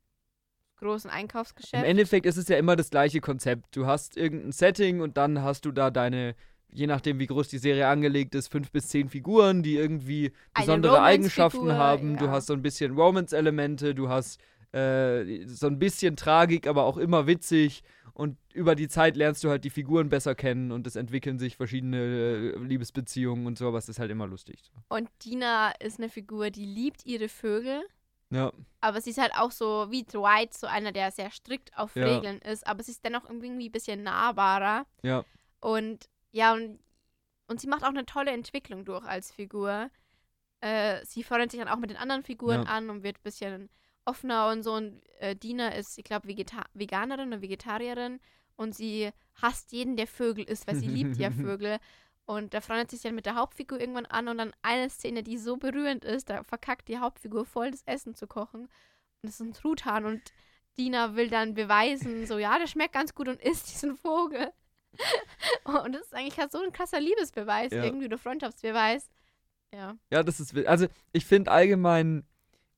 [0.78, 1.84] großen Im Einkaufsgeschäft.
[1.84, 3.76] Endeffekt ist es ja immer das gleiche Konzept.
[3.76, 6.36] Du hast irgendein Setting und dann hast du da deine,
[6.72, 11.02] je nachdem wie groß die Serie angelegt ist, fünf bis zehn Figuren, die irgendwie besondere
[11.02, 12.18] Eigenschaften haben.
[12.18, 12.32] Du ja.
[12.32, 14.40] hast so ein bisschen Romance-Elemente, du hast
[14.74, 17.84] äh, so ein bisschen Tragik, aber auch immer witzig.
[18.14, 21.56] Und über die Zeit lernst du halt die Figuren besser kennen und es entwickeln sich
[21.56, 24.72] verschiedene äh, Liebesbeziehungen und so, aber es ist halt immer lustig.
[24.90, 27.82] Und Dina ist eine Figur, die liebt ihre Vögel.
[28.34, 31.96] Ja, Aber sie ist halt auch so wie Dwight, so einer, der sehr strikt auf
[31.98, 32.06] Ja.
[32.06, 32.66] Regeln ist.
[32.66, 34.86] Aber sie ist dennoch irgendwie ein bisschen nahbarer.
[35.04, 35.26] ja,
[35.60, 36.80] Und ja, und,
[37.48, 39.90] und sie macht auch eine tolle Entwicklung durch als Figur.
[40.62, 42.70] Äh, sie freundet sich dann auch mit den anderen Figuren Ja.
[42.70, 43.70] an und wird ein bisschen
[44.06, 44.74] offener und so.
[44.74, 48.20] Und äh, Dina ist, ich glaube, Vegeta Veganerin oder Vegetarierin.
[48.56, 49.10] Und sie
[49.42, 51.80] hasst jeden, der Vögel isst, weil sie liebt ja Vögel.
[52.26, 55.38] Und da freundet sich dann mit der Hauptfigur irgendwann an und dann eine Szene, die
[55.38, 58.62] so berührend ist, da verkackt die Hauptfigur voll das Essen zu kochen.
[58.62, 58.70] Und
[59.24, 60.22] das ist ein Truthahn und
[60.78, 64.54] Dina will dann beweisen, so, ja, der schmeckt ganz gut und isst diesen Vogel.
[65.86, 67.84] Und das ist eigentlich halt so ein krasser Liebesbeweis, Ja.
[67.84, 69.10] irgendwie, oder Freundschaftsbeweis.
[69.74, 69.96] Ja.
[70.12, 72.26] ja, das ist, also ich finde allgemein,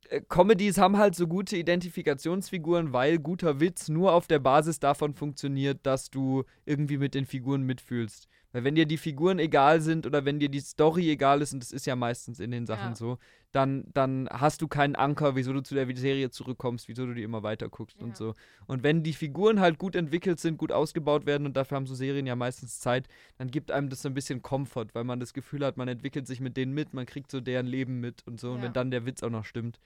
[0.10, 5.15] äh, Comedies haben halt so gute Identifikationsfiguren, weil guter Witz nur auf der Basis davon
[5.15, 8.28] funktioniert, dass du irgendwie mit den Figuren mitfühlst.
[8.53, 11.61] Weil wenn dir die Figuren egal sind oder wenn dir die Story egal ist, und
[11.61, 12.95] das ist ja meistens in den Sachen Ja.
[12.95, 13.17] so,
[13.51, 17.23] dann, dann hast du keinen Anker, wieso du zu der Serie zurückkommst, wieso du die
[17.23, 18.05] immer weiter guckst Ja.
[18.05, 18.35] und so.
[18.67, 21.95] Und wenn die Figuren halt gut entwickelt sind, gut ausgebaut werden, und dafür haben so
[21.95, 25.33] Serien ja meistens Zeit, dann gibt einem das so ein bisschen Komfort, weil man das
[25.33, 28.39] Gefühl hat, man entwickelt sich mit denen mit, man kriegt so deren Leben mit und
[28.39, 28.51] so.
[28.51, 28.65] Und Ja.
[28.65, 29.79] wenn dann der Witz auch noch stimmt.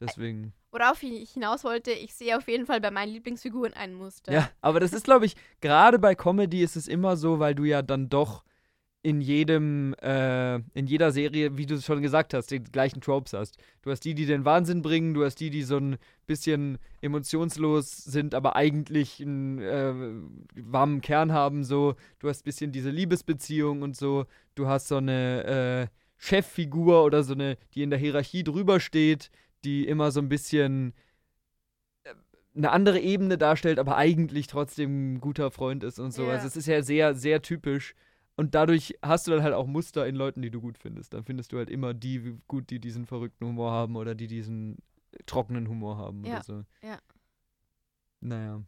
[0.00, 0.52] Deswegen.
[0.70, 4.32] Worauf ich hinaus wollte, ich sehe auf jeden Fall bei meinen Lieblingsfiguren ein Muster.
[4.32, 7.64] Ja, aber das ist, glaube ich, gerade bei Comedy ist es immer so, weil du
[7.64, 8.44] ja dann doch
[9.06, 13.34] in jedem, äh, in jeder Serie, wie du es schon gesagt hast, die gleichen Tropes
[13.34, 13.56] hast.
[13.82, 17.98] Du hast die, die den Wahnsinn bringen, du hast die, die so ein bisschen emotionslos
[17.98, 19.94] sind, aber eigentlich einen äh,
[20.56, 21.94] warmen Kern haben, so.
[22.18, 24.26] Du hast ein bisschen diese Liebesbeziehung und so.
[24.56, 29.30] Du hast so eine äh, Cheffigur oder so eine, die in der Hierarchie drüber steht,
[29.66, 30.94] die immer so ein bisschen
[32.54, 36.22] eine andere Ebene darstellt, aber eigentlich trotzdem ein guter Freund ist und so.
[36.24, 36.32] Ja.
[36.32, 37.94] Also es ist ja sehr, sehr typisch.
[38.36, 41.12] Und dadurch hast du dann halt auch Muster in Leuten, die du gut findest.
[41.14, 44.78] Dann findest du halt immer die gut, die diesen verrückten Humor haben oder die diesen
[45.26, 46.64] trockenen Humor haben Ja, oder so.
[46.82, 46.98] ja.
[48.20, 48.62] Naja.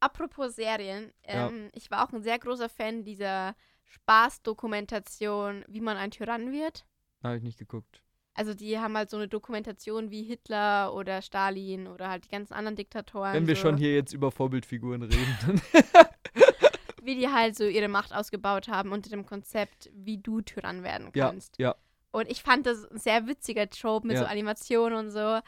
[0.00, 1.48] Apropos Serien, Ja.
[1.48, 3.54] ähm, ich war auch ein sehr großer Fan dieser
[3.84, 6.86] Spaßdokumentation, wie man ein Tyrann wird.
[7.22, 8.02] Habe ich nicht geguckt.
[8.34, 12.54] Also die haben halt so eine Dokumentation wie Hitler oder Stalin oder halt die ganzen
[12.54, 13.34] anderen Diktatoren.
[13.34, 13.62] Wenn wir so.
[13.62, 15.60] schon hier jetzt über Vorbildfiguren reden, dann
[17.02, 21.10] wie die halt so ihre Macht ausgebaut haben unter dem Konzept, wie du Tyrann werden
[21.14, 21.58] Ja, kannst.
[21.58, 21.74] ja.
[22.12, 24.22] Und ich fand das ein sehr witziger Trope mit Ja.
[24.24, 25.40] so Animationen und so.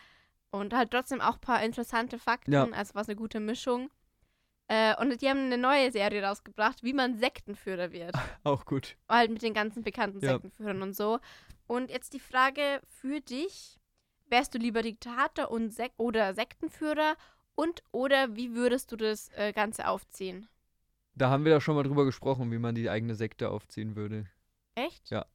[0.50, 2.52] Und halt trotzdem auch ein paar interessante Fakten.
[2.52, 2.68] Ja.
[2.72, 3.90] Also war es eine gute Mischung.
[4.68, 8.12] Äh, und die haben eine neue Serie rausgebracht, wie man Sektenführer wird.
[8.44, 8.96] Auch gut.
[9.08, 10.32] halt mit den ganzen bekannten Ja.
[10.34, 11.18] Sektenführern und so.
[11.66, 13.78] Und jetzt die Frage für dich:
[14.26, 17.16] Wärst du lieber Diktator und Sek oder Sektenführer?
[17.54, 20.48] Und oder wie würdest du das äh, Ganze aufziehen?
[21.14, 24.26] Da haben wir ja schon mal drüber gesprochen, wie man die eigene Sekte aufziehen würde.
[24.74, 25.10] Echt?
[25.10, 25.26] Ja.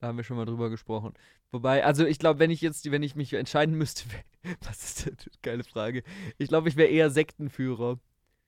[0.00, 1.14] Da haben wir schon mal drüber gesprochen.
[1.50, 4.04] Wobei, also ich glaube, wenn ich jetzt, wenn ich mich entscheiden müsste,
[4.60, 5.26] was ist das?
[5.42, 6.04] Geile Frage.
[6.36, 7.98] Ich glaube, ich wäre eher Sektenführer.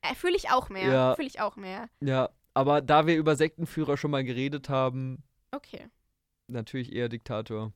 [0.03, 0.93] Äh, Fühle ich auch mehr.
[0.93, 1.15] Ja.
[1.17, 1.89] Fühle ich auch mehr.
[2.01, 5.89] Ja, aber da wir über Sektenführer schon mal geredet haben, Okay.
[6.51, 7.73] Natürlich eher Diktator.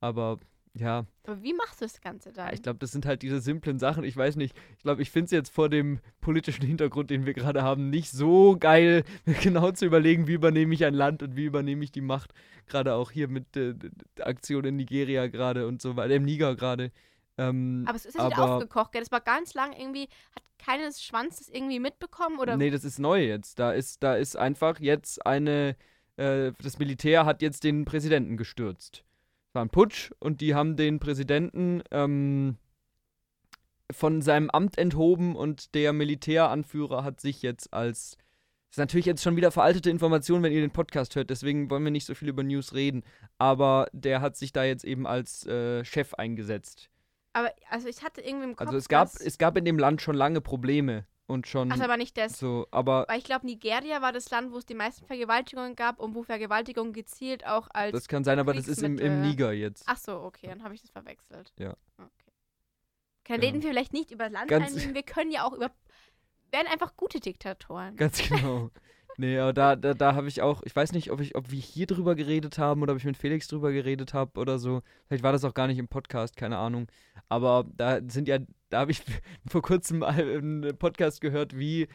[0.00, 0.38] Aber
[0.76, 2.52] ja, Aber wie machst du das Ganze dann?
[2.52, 4.02] ich glaube, das sind halt diese simplen Sachen.
[4.02, 7.32] Ich weiß nicht, ich glaube, ich finde es jetzt vor dem politischen Hintergrund, den wir
[7.32, 9.04] gerade haben, nicht so geil,
[9.42, 12.32] genau zu überlegen, wie übernehme ich ein Land und wie übernehme ich die Macht.
[12.66, 13.74] Gerade auch hier mit äh,
[14.18, 16.90] der Aktion in Nigeria gerade und so weiter, im Niger gerade.
[17.38, 19.02] Ähm, aber es ist ja aber- aufgekocht, gell?
[19.02, 22.98] Das war ganz lang irgendwie, hat keines Schwanz das irgendwie mitbekommen oder Nee, das ist
[22.98, 23.60] neu jetzt.
[23.60, 25.76] Da ist, da ist einfach jetzt eine,
[26.16, 29.04] äh, das Militär hat jetzt den Präsidenten gestürzt.
[29.48, 32.56] Es war ein Putsch und die haben den Präsidenten ähm,
[33.90, 38.16] von seinem Amt enthoben und der Militäranführer hat sich jetzt als.
[38.70, 41.84] Das ist natürlich jetzt schon wieder veraltete Information, wenn ihr den Podcast hört, deswegen wollen
[41.84, 43.04] wir nicht so viel über News reden.
[43.38, 46.90] Aber der hat sich da jetzt eben als äh, Chef eingesetzt.
[47.34, 48.66] Aber also ich hatte irgendwie im Kopf.
[48.66, 51.96] Also es gab, es gab in dem Land schon lange Probleme und schon Ach, aber
[51.96, 52.38] nicht das.
[52.38, 55.98] so, aber Weil ich glaube, Nigeria war das Land, wo es die meisten Vergewaltigungen gab
[56.00, 57.92] und wo Vergewaltigungen gezielt auch als.
[57.92, 59.22] Das kann sein, aber das ist im, im.
[59.22, 59.84] Niger jetzt.
[59.86, 61.52] Ach so, okay, dann habe ich das verwechselt.
[61.58, 61.74] Ja.
[61.98, 62.10] Okay.
[63.26, 63.46] Dann Ja.
[63.46, 65.70] reden wir vielleicht nicht über Land Ganz- einnehmen, wir können ja auch über.
[66.52, 67.96] werden einfach gute Diktatoren.
[67.96, 68.70] Ganz genau.
[69.16, 71.60] Nee, aber da, da, da habe ich auch, ich weiß nicht, ob ich, ob wir
[71.60, 74.82] hier drüber geredet haben oder ob ich mit Felix drüber geredet habe oder so.
[75.06, 76.88] Vielleicht war das auch gar nicht im Podcast, keine Ahnung.
[77.28, 78.38] Aber da sind ja,
[78.74, 79.02] da habe ich
[79.46, 81.86] vor kurzem einen Podcast gehört, wie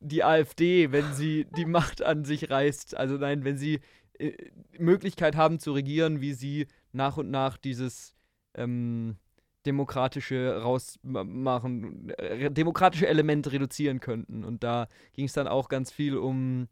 [0.00, 3.80] die AfD, wenn sie die Macht an sich reißt, also nein, wenn sie
[4.18, 4.32] äh,
[4.78, 8.14] Möglichkeit haben zu regieren, wie sie nach und nach dieses
[8.54, 9.16] ähm,
[9.64, 14.44] demokratische rausmachen, äh, demokratische Elemente reduzieren könnten.
[14.44, 16.68] Und da ging es dann auch ganz viel um,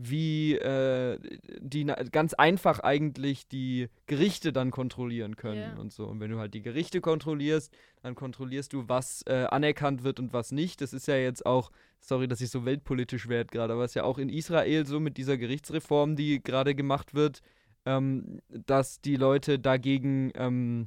[0.00, 1.18] wie äh,
[1.60, 5.76] die ganz einfach eigentlich die Gerichte dann kontrollieren können Ja.
[5.76, 6.06] und so.
[6.06, 10.32] Und wenn du halt die Gerichte kontrollierst, dann kontrollierst du, was äh, anerkannt wird und
[10.32, 10.80] was nicht.
[10.80, 13.94] Das ist ja jetzt auch, sorry, dass ich so weltpolitisch werde gerade, aber es ist
[13.96, 17.40] ja auch in Israel so mit dieser Gerichtsreform, die gerade gemacht wird,
[17.84, 20.86] ähm, dass die Leute dagegen ähm,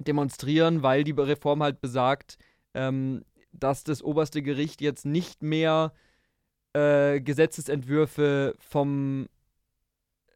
[0.00, 2.38] demonstrieren, weil die Reform halt besagt,
[2.74, 3.22] ähm,
[3.52, 5.92] dass das oberste Gericht jetzt nicht mehr
[6.76, 9.28] äh, Gesetzesentwürfe vom,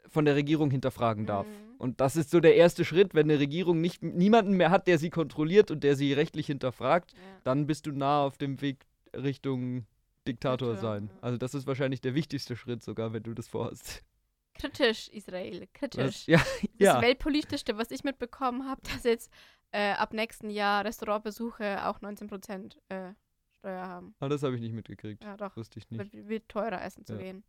[0.08, 1.46] von der Regierung hinterfragen darf.
[1.46, 1.76] Mhm.
[1.78, 4.98] Und das ist so der erste Schritt, wenn eine Regierung nicht niemanden mehr hat, der
[4.98, 7.18] sie kontrolliert und der sie rechtlich hinterfragt, Ja.
[7.44, 9.86] dann bist du nah auf dem Weg Richtung
[10.26, 11.10] Diktator Diktator, sein.
[11.20, 14.02] Also das ist wahrscheinlich der wichtigste Schritt sogar, wenn du das vorhast.
[14.54, 16.04] Kritisch, Israel, kritisch.
[16.04, 16.26] Was?
[16.26, 17.00] Ja, Das ja.
[17.00, 19.30] weltpolitischste, was ich mitbekommen habe, dass jetzt
[19.72, 23.14] äh, ab nächsten Jahr Restaurantbesuche auch 19% äh,
[23.60, 24.14] Steuer haben.
[24.18, 25.22] Aber das habe ich nicht mitgekriegt.
[25.22, 25.54] Ja, doch.
[25.56, 26.12] Wusste ich nicht.
[26.14, 27.18] Wird, wird teurer essen zu Ja.
[27.20, 27.44] gehen.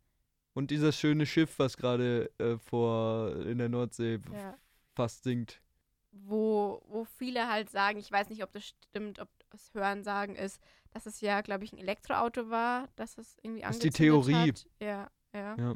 [0.54, 4.54] Und dieses schöne Schiff, was gerade äh, vor in der Nordsee Ja.
[4.94, 5.62] fast sinkt.
[6.10, 10.34] Wo, wo viele halt sagen, ich weiß nicht, ob das stimmt, ob das Hören sagen
[10.36, 10.60] ist,
[10.90, 14.26] dass es ja, glaube ich, ein Elektroauto war, dass es irgendwie Das ist die angezündet
[14.26, 14.48] Theorie.
[14.50, 14.66] Hat.
[14.80, 15.56] Ja, ja.
[15.56, 15.74] Ja.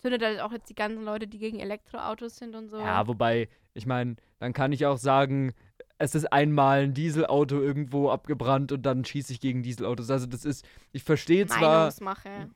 [0.00, 2.78] Zündet halt auch jetzt die ganzen Leute, die gegen Elektroautos sind und so.
[2.78, 5.54] Ja, wobei, ich meine, dann kann ich auch sagen,
[5.98, 10.10] es ist einmal ein Dieselauto irgendwo abgebrannt und dann schieße ich gegen Dieselautos.
[10.10, 11.92] Also das ist, ich verstehe zwar,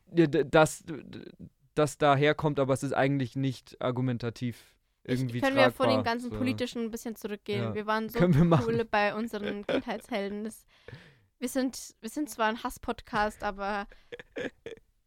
[0.07, 0.85] dass
[1.75, 5.87] das daherkommt, aber es ist eigentlich nicht argumentativ irgendwie ich, können wir tragbar.
[5.87, 6.37] von dem ganzen so.
[6.37, 7.63] Politischen ein bisschen zurückgehen.
[7.63, 7.75] Ja.
[7.75, 10.45] Wir waren so wir cool bei unseren Kindheitshelden.
[10.45, 10.65] Das,
[11.41, 13.89] wir, sind, wir sind zwar ein Hasspodcast, aber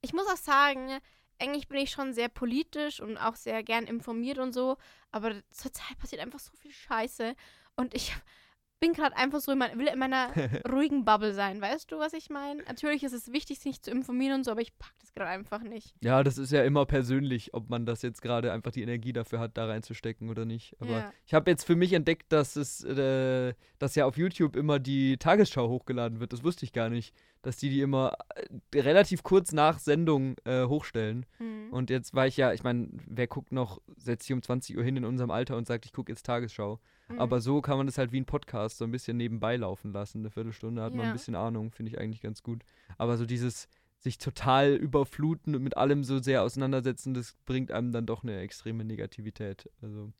[0.02, 1.00] ich muss auch sagen,
[1.40, 4.78] eigentlich bin ich schon sehr politisch und auch sehr gern informiert und so,
[5.12, 7.36] aber zurzeit passiert einfach so viel Scheiße
[7.76, 8.16] und ich
[8.82, 10.28] bin gerade einfach so, in mein, will in meiner
[10.72, 11.62] ruhigen Bubble sein.
[11.62, 12.62] Weißt du, was ich meine?
[12.64, 15.64] Natürlich ist es wichtig, sich zu informieren und so, aber ich pack das gerade einfach
[15.64, 15.96] nicht.
[16.02, 19.40] Ja, das ist ja immer persönlich, ob man das jetzt gerade einfach die Energie dafür
[19.40, 20.76] hat, da reinzustecken oder nicht.
[20.82, 21.14] Aber Ja.
[21.26, 25.18] ich habe jetzt für mich entdeckt, dass es, äh, dass ja auf YouTube immer die
[25.18, 26.34] Tagesschau hochgeladen wird.
[26.34, 28.18] Das wusste ich gar nicht, dass die die immer
[28.74, 31.26] äh, relativ kurz nach Sendung äh, hochstellen.
[31.38, 31.70] Hm.
[31.72, 34.84] Und jetzt war ich ja, ich meine, wer guckt noch, setzt sich um 20 Uhr
[34.84, 36.80] hin in unserem Alter und sagt, ich gucke jetzt Tagesschau.
[37.08, 37.20] Hm.
[37.20, 40.20] Aber so kann man das halt wie ein Podcast so ein bisschen nebenbei laufen lassen.
[40.20, 41.12] Eine Viertelstunde hat man Ja.
[41.12, 42.64] ein bisschen Ahnung, finde ich eigentlich ganz gut.
[42.98, 43.68] Aber so dieses
[44.00, 48.40] sich total überfluten und mit allem so sehr auseinandersetzen, das bringt einem dann doch eine
[48.40, 49.70] extreme Negativität.
[49.82, 50.12] Also.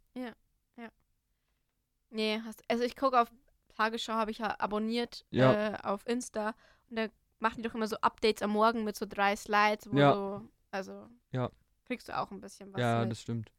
[2.12, 3.30] Nee, hast, also ich gucke auf
[3.76, 5.74] Tagesschau, habe ich ja abonniert Ja.
[5.74, 6.56] Äh, auf Insta
[6.90, 7.08] und da
[7.40, 10.14] machen die doch immer so Updates am Morgen mit so drei Slides, wo Ja.
[10.14, 11.50] so, also Ja.
[11.86, 13.12] kriegst du auch ein bisschen was ja, mit.
[13.12, 13.52] das stimmt.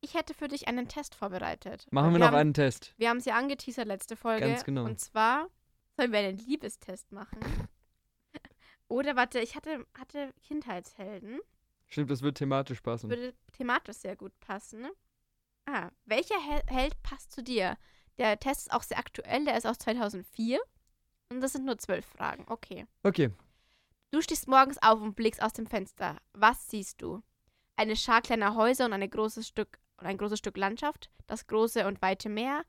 [0.00, 1.86] Ich hätte für dich einen Test vorbereitet.
[1.90, 2.94] Machen Weil wir noch haben, einen Test.
[2.98, 4.46] Wir haben es ja angeteasert letzte Folge.
[4.46, 4.84] Ganz genau.
[4.84, 5.48] Und zwar
[5.96, 7.40] sollen wir einen Liebestest machen.
[8.88, 11.40] Oder warte, ich hatte, hatte Kindheitshelden.
[11.86, 13.10] Stimmt, das wird thematisch passen.
[13.10, 14.86] Würde thematisch sehr gut passen.
[15.66, 17.76] Ah, welcher Hel Held passt zu dir?
[18.18, 20.60] Der Test ist auch sehr aktuell, der ist aus 2004.
[21.30, 22.44] Und das sind nur zwölf Fragen.
[22.48, 22.86] Okay.
[23.02, 23.30] Okay.
[24.10, 26.16] Du stehst morgens auf und blickst aus dem Fenster.
[26.32, 27.22] Was siehst du?
[27.76, 31.86] Eine Schar kleiner Häuser und eine großes Stück, und ein großes Stück Landschaft, das große
[31.86, 32.64] und weite Meer,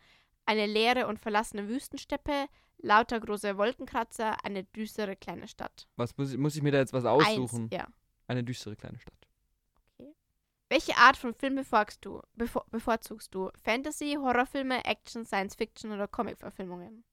[0.46, 5.88] eine leere und verlassene Wüstensteppe, lauter große Wolkenkratzer, eine düstere kleine Stadt.
[5.96, 7.64] Was muss ich, muss ich mir da jetzt was aussuchen?
[7.64, 7.88] Eins, ja.
[8.28, 9.28] Eine düstere kleine Stadt.
[10.70, 12.22] Welche Art von Film bevorzugst du?
[12.36, 13.50] Bevor, bevorzugst du?
[13.64, 17.04] Fantasy, Horrorfilme, Action, Science Fiction oder Comic-Verfilmungen?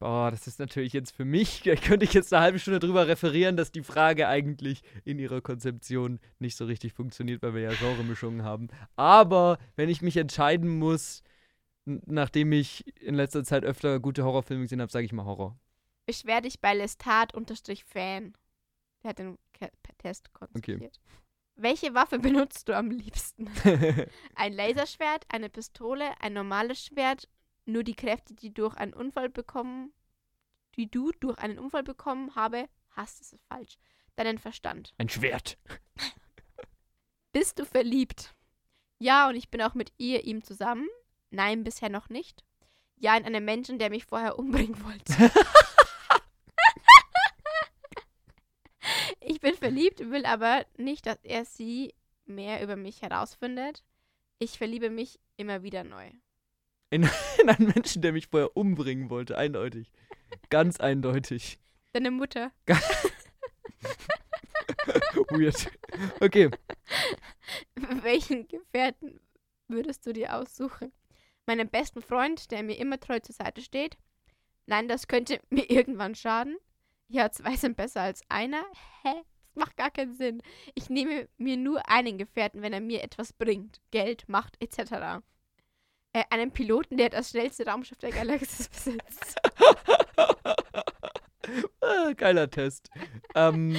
[0.00, 3.06] Boah, das ist natürlich jetzt für mich, da könnte ich jetzt eine halbe Stunde drüber
[3.06, 7.72] referieren, dass die Frage eigentlich in ihrer Konzeption nicht so richtig funktioniert, weil wir ja
[7.72, 8.68] Genremischungen haben.
[8.96, 11.22] Aber wenn ich mich entscheiden muss,
[11.84, 15.58] nachdem ich in letzter Zeit öfter gute Horrorfilme gesehen habe, sage ich mal Horror.
[16.06, 18.34] Beschwer dich bei Lestat-Fan.
[19.02, 21.00] Der hat den Ke Test konzipiert.
[21.56, 23.48] Welche Waffe benutzt du am liebsten?
[24.34, 27.28] Ein Laserschwert, eine Pistole, ein normales Schwert,
[27.64, 29.92] nur die Kräfte, die durch einen Unfall bekommen,
[30.76, 33.78] die du durch einen Unfall bekommen habe, hast, ist falsch.
[34.16, 34.94] Deinen Verstand.
[34.98, 35.58] Ein Schwert.
[37.32, 38.34] Bist du verliebt?
[38.98, 40.86] Ja, und ich bin auch mit ihr, ihm zusammen.
[41.30, 42.44] Nein, bisher noch nicht.
[42.96, 45.14] Ja, in einen Menschen, der mich vorher umbringen wollte.
[49.20, 51.92] ich bin verliebt, will aber nicht, dass er sie
[52.24, 53.82] mehr über mich herausfindet.
[54.38, 56.10] Ich verliebe mich immer wieder neu.
[57.42, 59.90] In einen Menschen, der mich vorher umbringen wollte, eindeutig.
[60.50, 61.58] Ganz eindeutig.
[61.92, 62.52] Deine Mutter.
[65.30, 65.70] Weird.
[66.20, 66.50] Okay.
[67.74, 69.20] Welchen Gefährten
[69.68, 70.92] würdest du dir aussuchen?
[71.46, 73.96] Meinen besten Freund, der mir immer treu zur Seite steht?
[74.66, 76.56] Nein, das könnte mir irgendwann schaden.
[77.08, 78.64] Ja, zwei sind besser als einer.
[79.02, 79.22] Hä?
[79.42, 80.42] Das macht gar keinen Sinn.
[80.74, 83.80] Ich nehme mir nur einen Gefährten, wenn er mir etwas bringt.
[83.90, 85.22] Geld, Macht, etc.
[86.14, 89.36] Äh, einen Piloten, der das schnellste Raumschiff der Galaxis besitzt.
[91.82, 92.88] Ah, geiler Test.
[93.34, 93.76] ähm,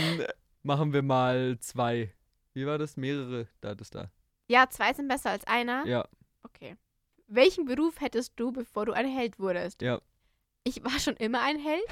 [0.62, 2.14] machen wir mal zwei.
[2.54, 2.96] Wie war das?
[2.96, 3.48] Mehrere.
[3.60, 4.12] Da, das da.
[4.48, 5.84] Ja, zwei sind besser als einer.
[5.88, 6.08] Ja.
[6.44, 6.78] Okay.
[7.26, 9.82] Welchen Beruf hättest du, bevor du ein Held wurdest?
[9.82, 10.00] Ja.
[10.64, 11.84] Ich war schon immer ein Held.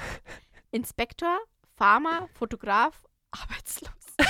[0.70, 1.40] Inspektor,
[1.76, 3.90] Farmer, Fotograf, arbeitslos.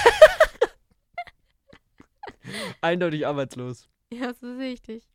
[2.80, 3.88] Eindeutig arbeitslos.
[4.10, 5.06] Ja, so sehe ich dich.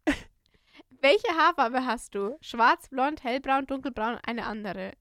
[1.02, 2.38] Welche Haarfarbe hast du?
[2.42, 4.94] Schwarz, blond, hellbraun, dunkelbraun, eine andere.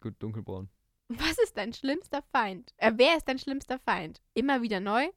[0.00, 0.68] Gut, dunkelbraun.
[1.08, 2.72] Was ist dein schlimmster Feind?
[2.76, 4.20] Äh, wer ist dein schlimmster Feind?
[4.34, 5.08] Immer wieder neu?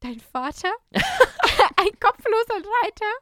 [0.00, 0.72] Dein Vater?
[0.92, 3.12] ein kopfloser Reiter?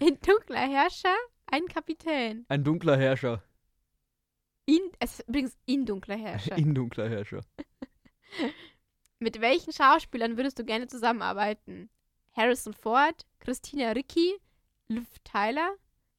[0.00, 1.16] Ein dunkler Herrscher?
[1.46, 2.44] Ein Kapitän?
[2.48, 3.42] Ein dunkler Herrscher.
[4.66, 6.54] In, es ist übrigens ein dunkler Herrscher.
[6.56, 7.40] Ein dunkler Herrscher.
[9.18, 11.90] Mit welchen Schauspielern würdest du gerne zusammenarbeiten?
[12.32, 14.38] Harrison Ford, Christina Ricci,
[14.90, 15.70] Liv Tyler?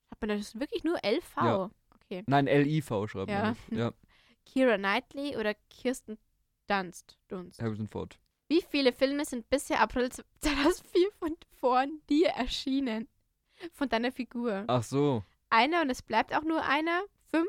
[0.10, 1.36] Hat man das wirklich nur LV?
[1.38, 1.70] Ja.
[1.96, 2.24] Okay.
[2.28, 3.44] Nein, L-I-V schreibt Ja.
[3.44, 3.58] man.
[3.70, 3.78] das.
[3.78, 3.92] Ja,
[4.46, 6.18] Kira Knightley oder Kirsten
[6.68, 7.18] Dunst?
[7.28, 7.62] Dunst.
[7.62, 8.18] Harrison Ford.
[8.48, 13.08] Wie viele Filme sind bisher April 2004 von, von dir erschienen?
[13.74, 14.64] Von deiner Figur?
[14.68, 15.24] Ach so.
[15.50, 17.02] Einer und es bleibt auch nur einer?
[17.30, 17.48] Fünf?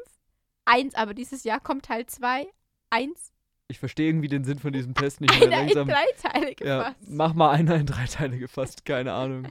[0.64, 2.46] Eins, aber dieses Jahr kommt Teil zwei.
[2.90, 3.32] Eins.
[3.68, 5.88] Ich verstehe irgendwie den Sinn von diesem Test nicht mehr Einer in langsam.
[5.88, 7.08] drei Teile Ja, gefasst.
[7.08, 8.84] mach mal einer in drei Teile gefasst.
[8.84, 9.48] Keine Ahnung.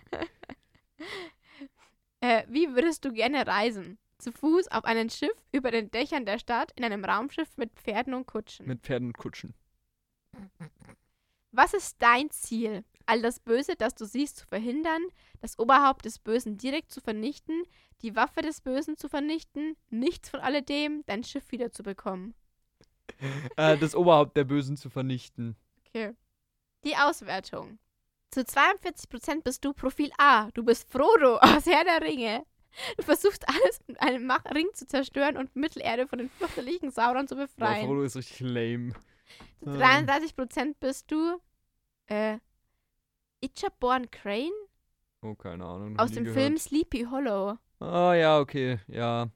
[2.22, 3.98] Äh, wie würdest du gerne reisen?
[4.18, 8.14] Zu Fuß, auf einem Schiff, über den Dächern der Stadt, in einem Raumschiff mit Pferden
[8.14, 8.68] und Kutschen.
[8.68, 9.56] Mit Pferden und Kutschen.
[11.52, 12.86] Was ist dein Ziel?
[13.08, 15.02] All das Böse, das du siehst, zu verhindern,
[15.42, 17.64] das Oberhaupt des Bösen direkt zu vernichten,
[18.04, 22.36] die Waffe des Bösen zu vernichten, nichts von alledem, dein Schiff wiederzubekommen.
[23.58, 25.56] Äh, das Oberhaupt der Bösen zu vernichten.
[25.88, 26.14] Okay.
[26.84, 27.80] Die Auswertung.
[28.32, 30.50] Zu 42% bist du Profil A.
[30.52, 32.46] Du bist Frodo aus Herr der Ringe.
[32.98, 37.28] Du versuchst alles mit einem Mach Ring zu zerstören und Mittelerde von den fürchterlichen Sauron
[37.28, 37.86] zu befreien.
[37.86, 38.94] Frodo ist richtig lame.
[39.64, 39.82] Zu Ähm.
[40.08, 41.42] 33% bist du
[42.08, 42.38] äh,
[43.42, 44.52] Ichaborn Crane
[45.24, 46.00] Oh, keine Ahnung.
[46.00, 46.40] aus dem gehört.
[46.40, 47.58] Film Sleepy Hollow.
[47.80, 48.80] Ah, ja, okay.
[48.88, 49.28] Ja.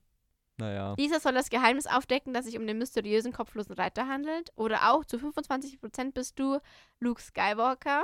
[0.58, 0.96] Naja.
[0.96, 4.52] Dieser soll das Geheimnis aufdecken, das sich um den mysteriösen kopflosen Reiter handelt.
[4.56, 6.60] Oder auch zu 25% bist du
[7.00, 8.02] Luke Skywalker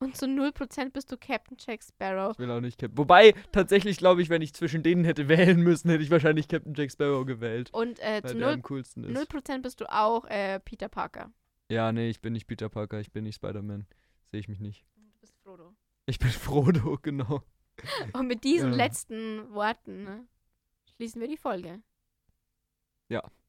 [0.00, 2.32] und zu 0% bist du Captain Jack Sparrow.
[2.32, 2.98] Ich will auch nicht Captain.
[2.98, 6.74] Wobei, tatsächlich glaube ich, wenn ich zwischen denen hätte wählen müssen, hätte ich wahrscheinlich Captain
[6.74, 7.70] Jack Sparrow gewählt.
[7.72, 9.12] Und äh, Weil zu der 0%, am coolsten ist.
[9.12, 11.30] 0 bist du auch äh, Peter Parker.
[11.70, 13.86] Ja, nee, ich bin nicht Peter Parker, ich bin nicht Spider-Man.
[14.30, 14.84] Sehe ich mich nicht.
[14.96, 15.74] Du bist Frodo.
[16.06, 17.42] Ich bin Frodo, genau.
[18.12, 18.76] Und mit diesen Ja.
[18.76, 20.26] letzten Worten ne,
[20.96, 21.80] schließen wir die Folge.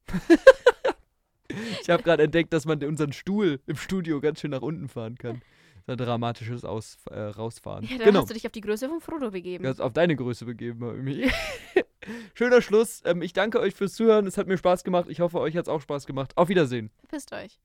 [1.82, 5.16] Ich habe gerade entdeckt, dass man unseren Stuhl im Studio ganz schön nach unten fahren
[5.18, 5.42] kann.
[5.86, 7.84] Das ist ein dramatisches Aus, äh, Rausfahren.
[7.84, 8.20] Ja, dann genau.
[8.20, 9.64] hast du dich auf die Größe von Frodo begeben.
[9.64, 11.02] Ganz auf deine Größe begeben.
[11.02, 11.32] mich.
[12.34, 13.02] Schöner Schluss.
[13.04, 14.26] Ähm, ich danke euch fürs Zuhören.
[14.26, 15.06] Es hat mir Spaß gemacht.
[15.08, 16.36] Ich hoffe, euch hat es auch Spaß gemacht.
[16.36, 16.90] Auf Wiedersehen.
[17.00, 17.58] Verpisst euch.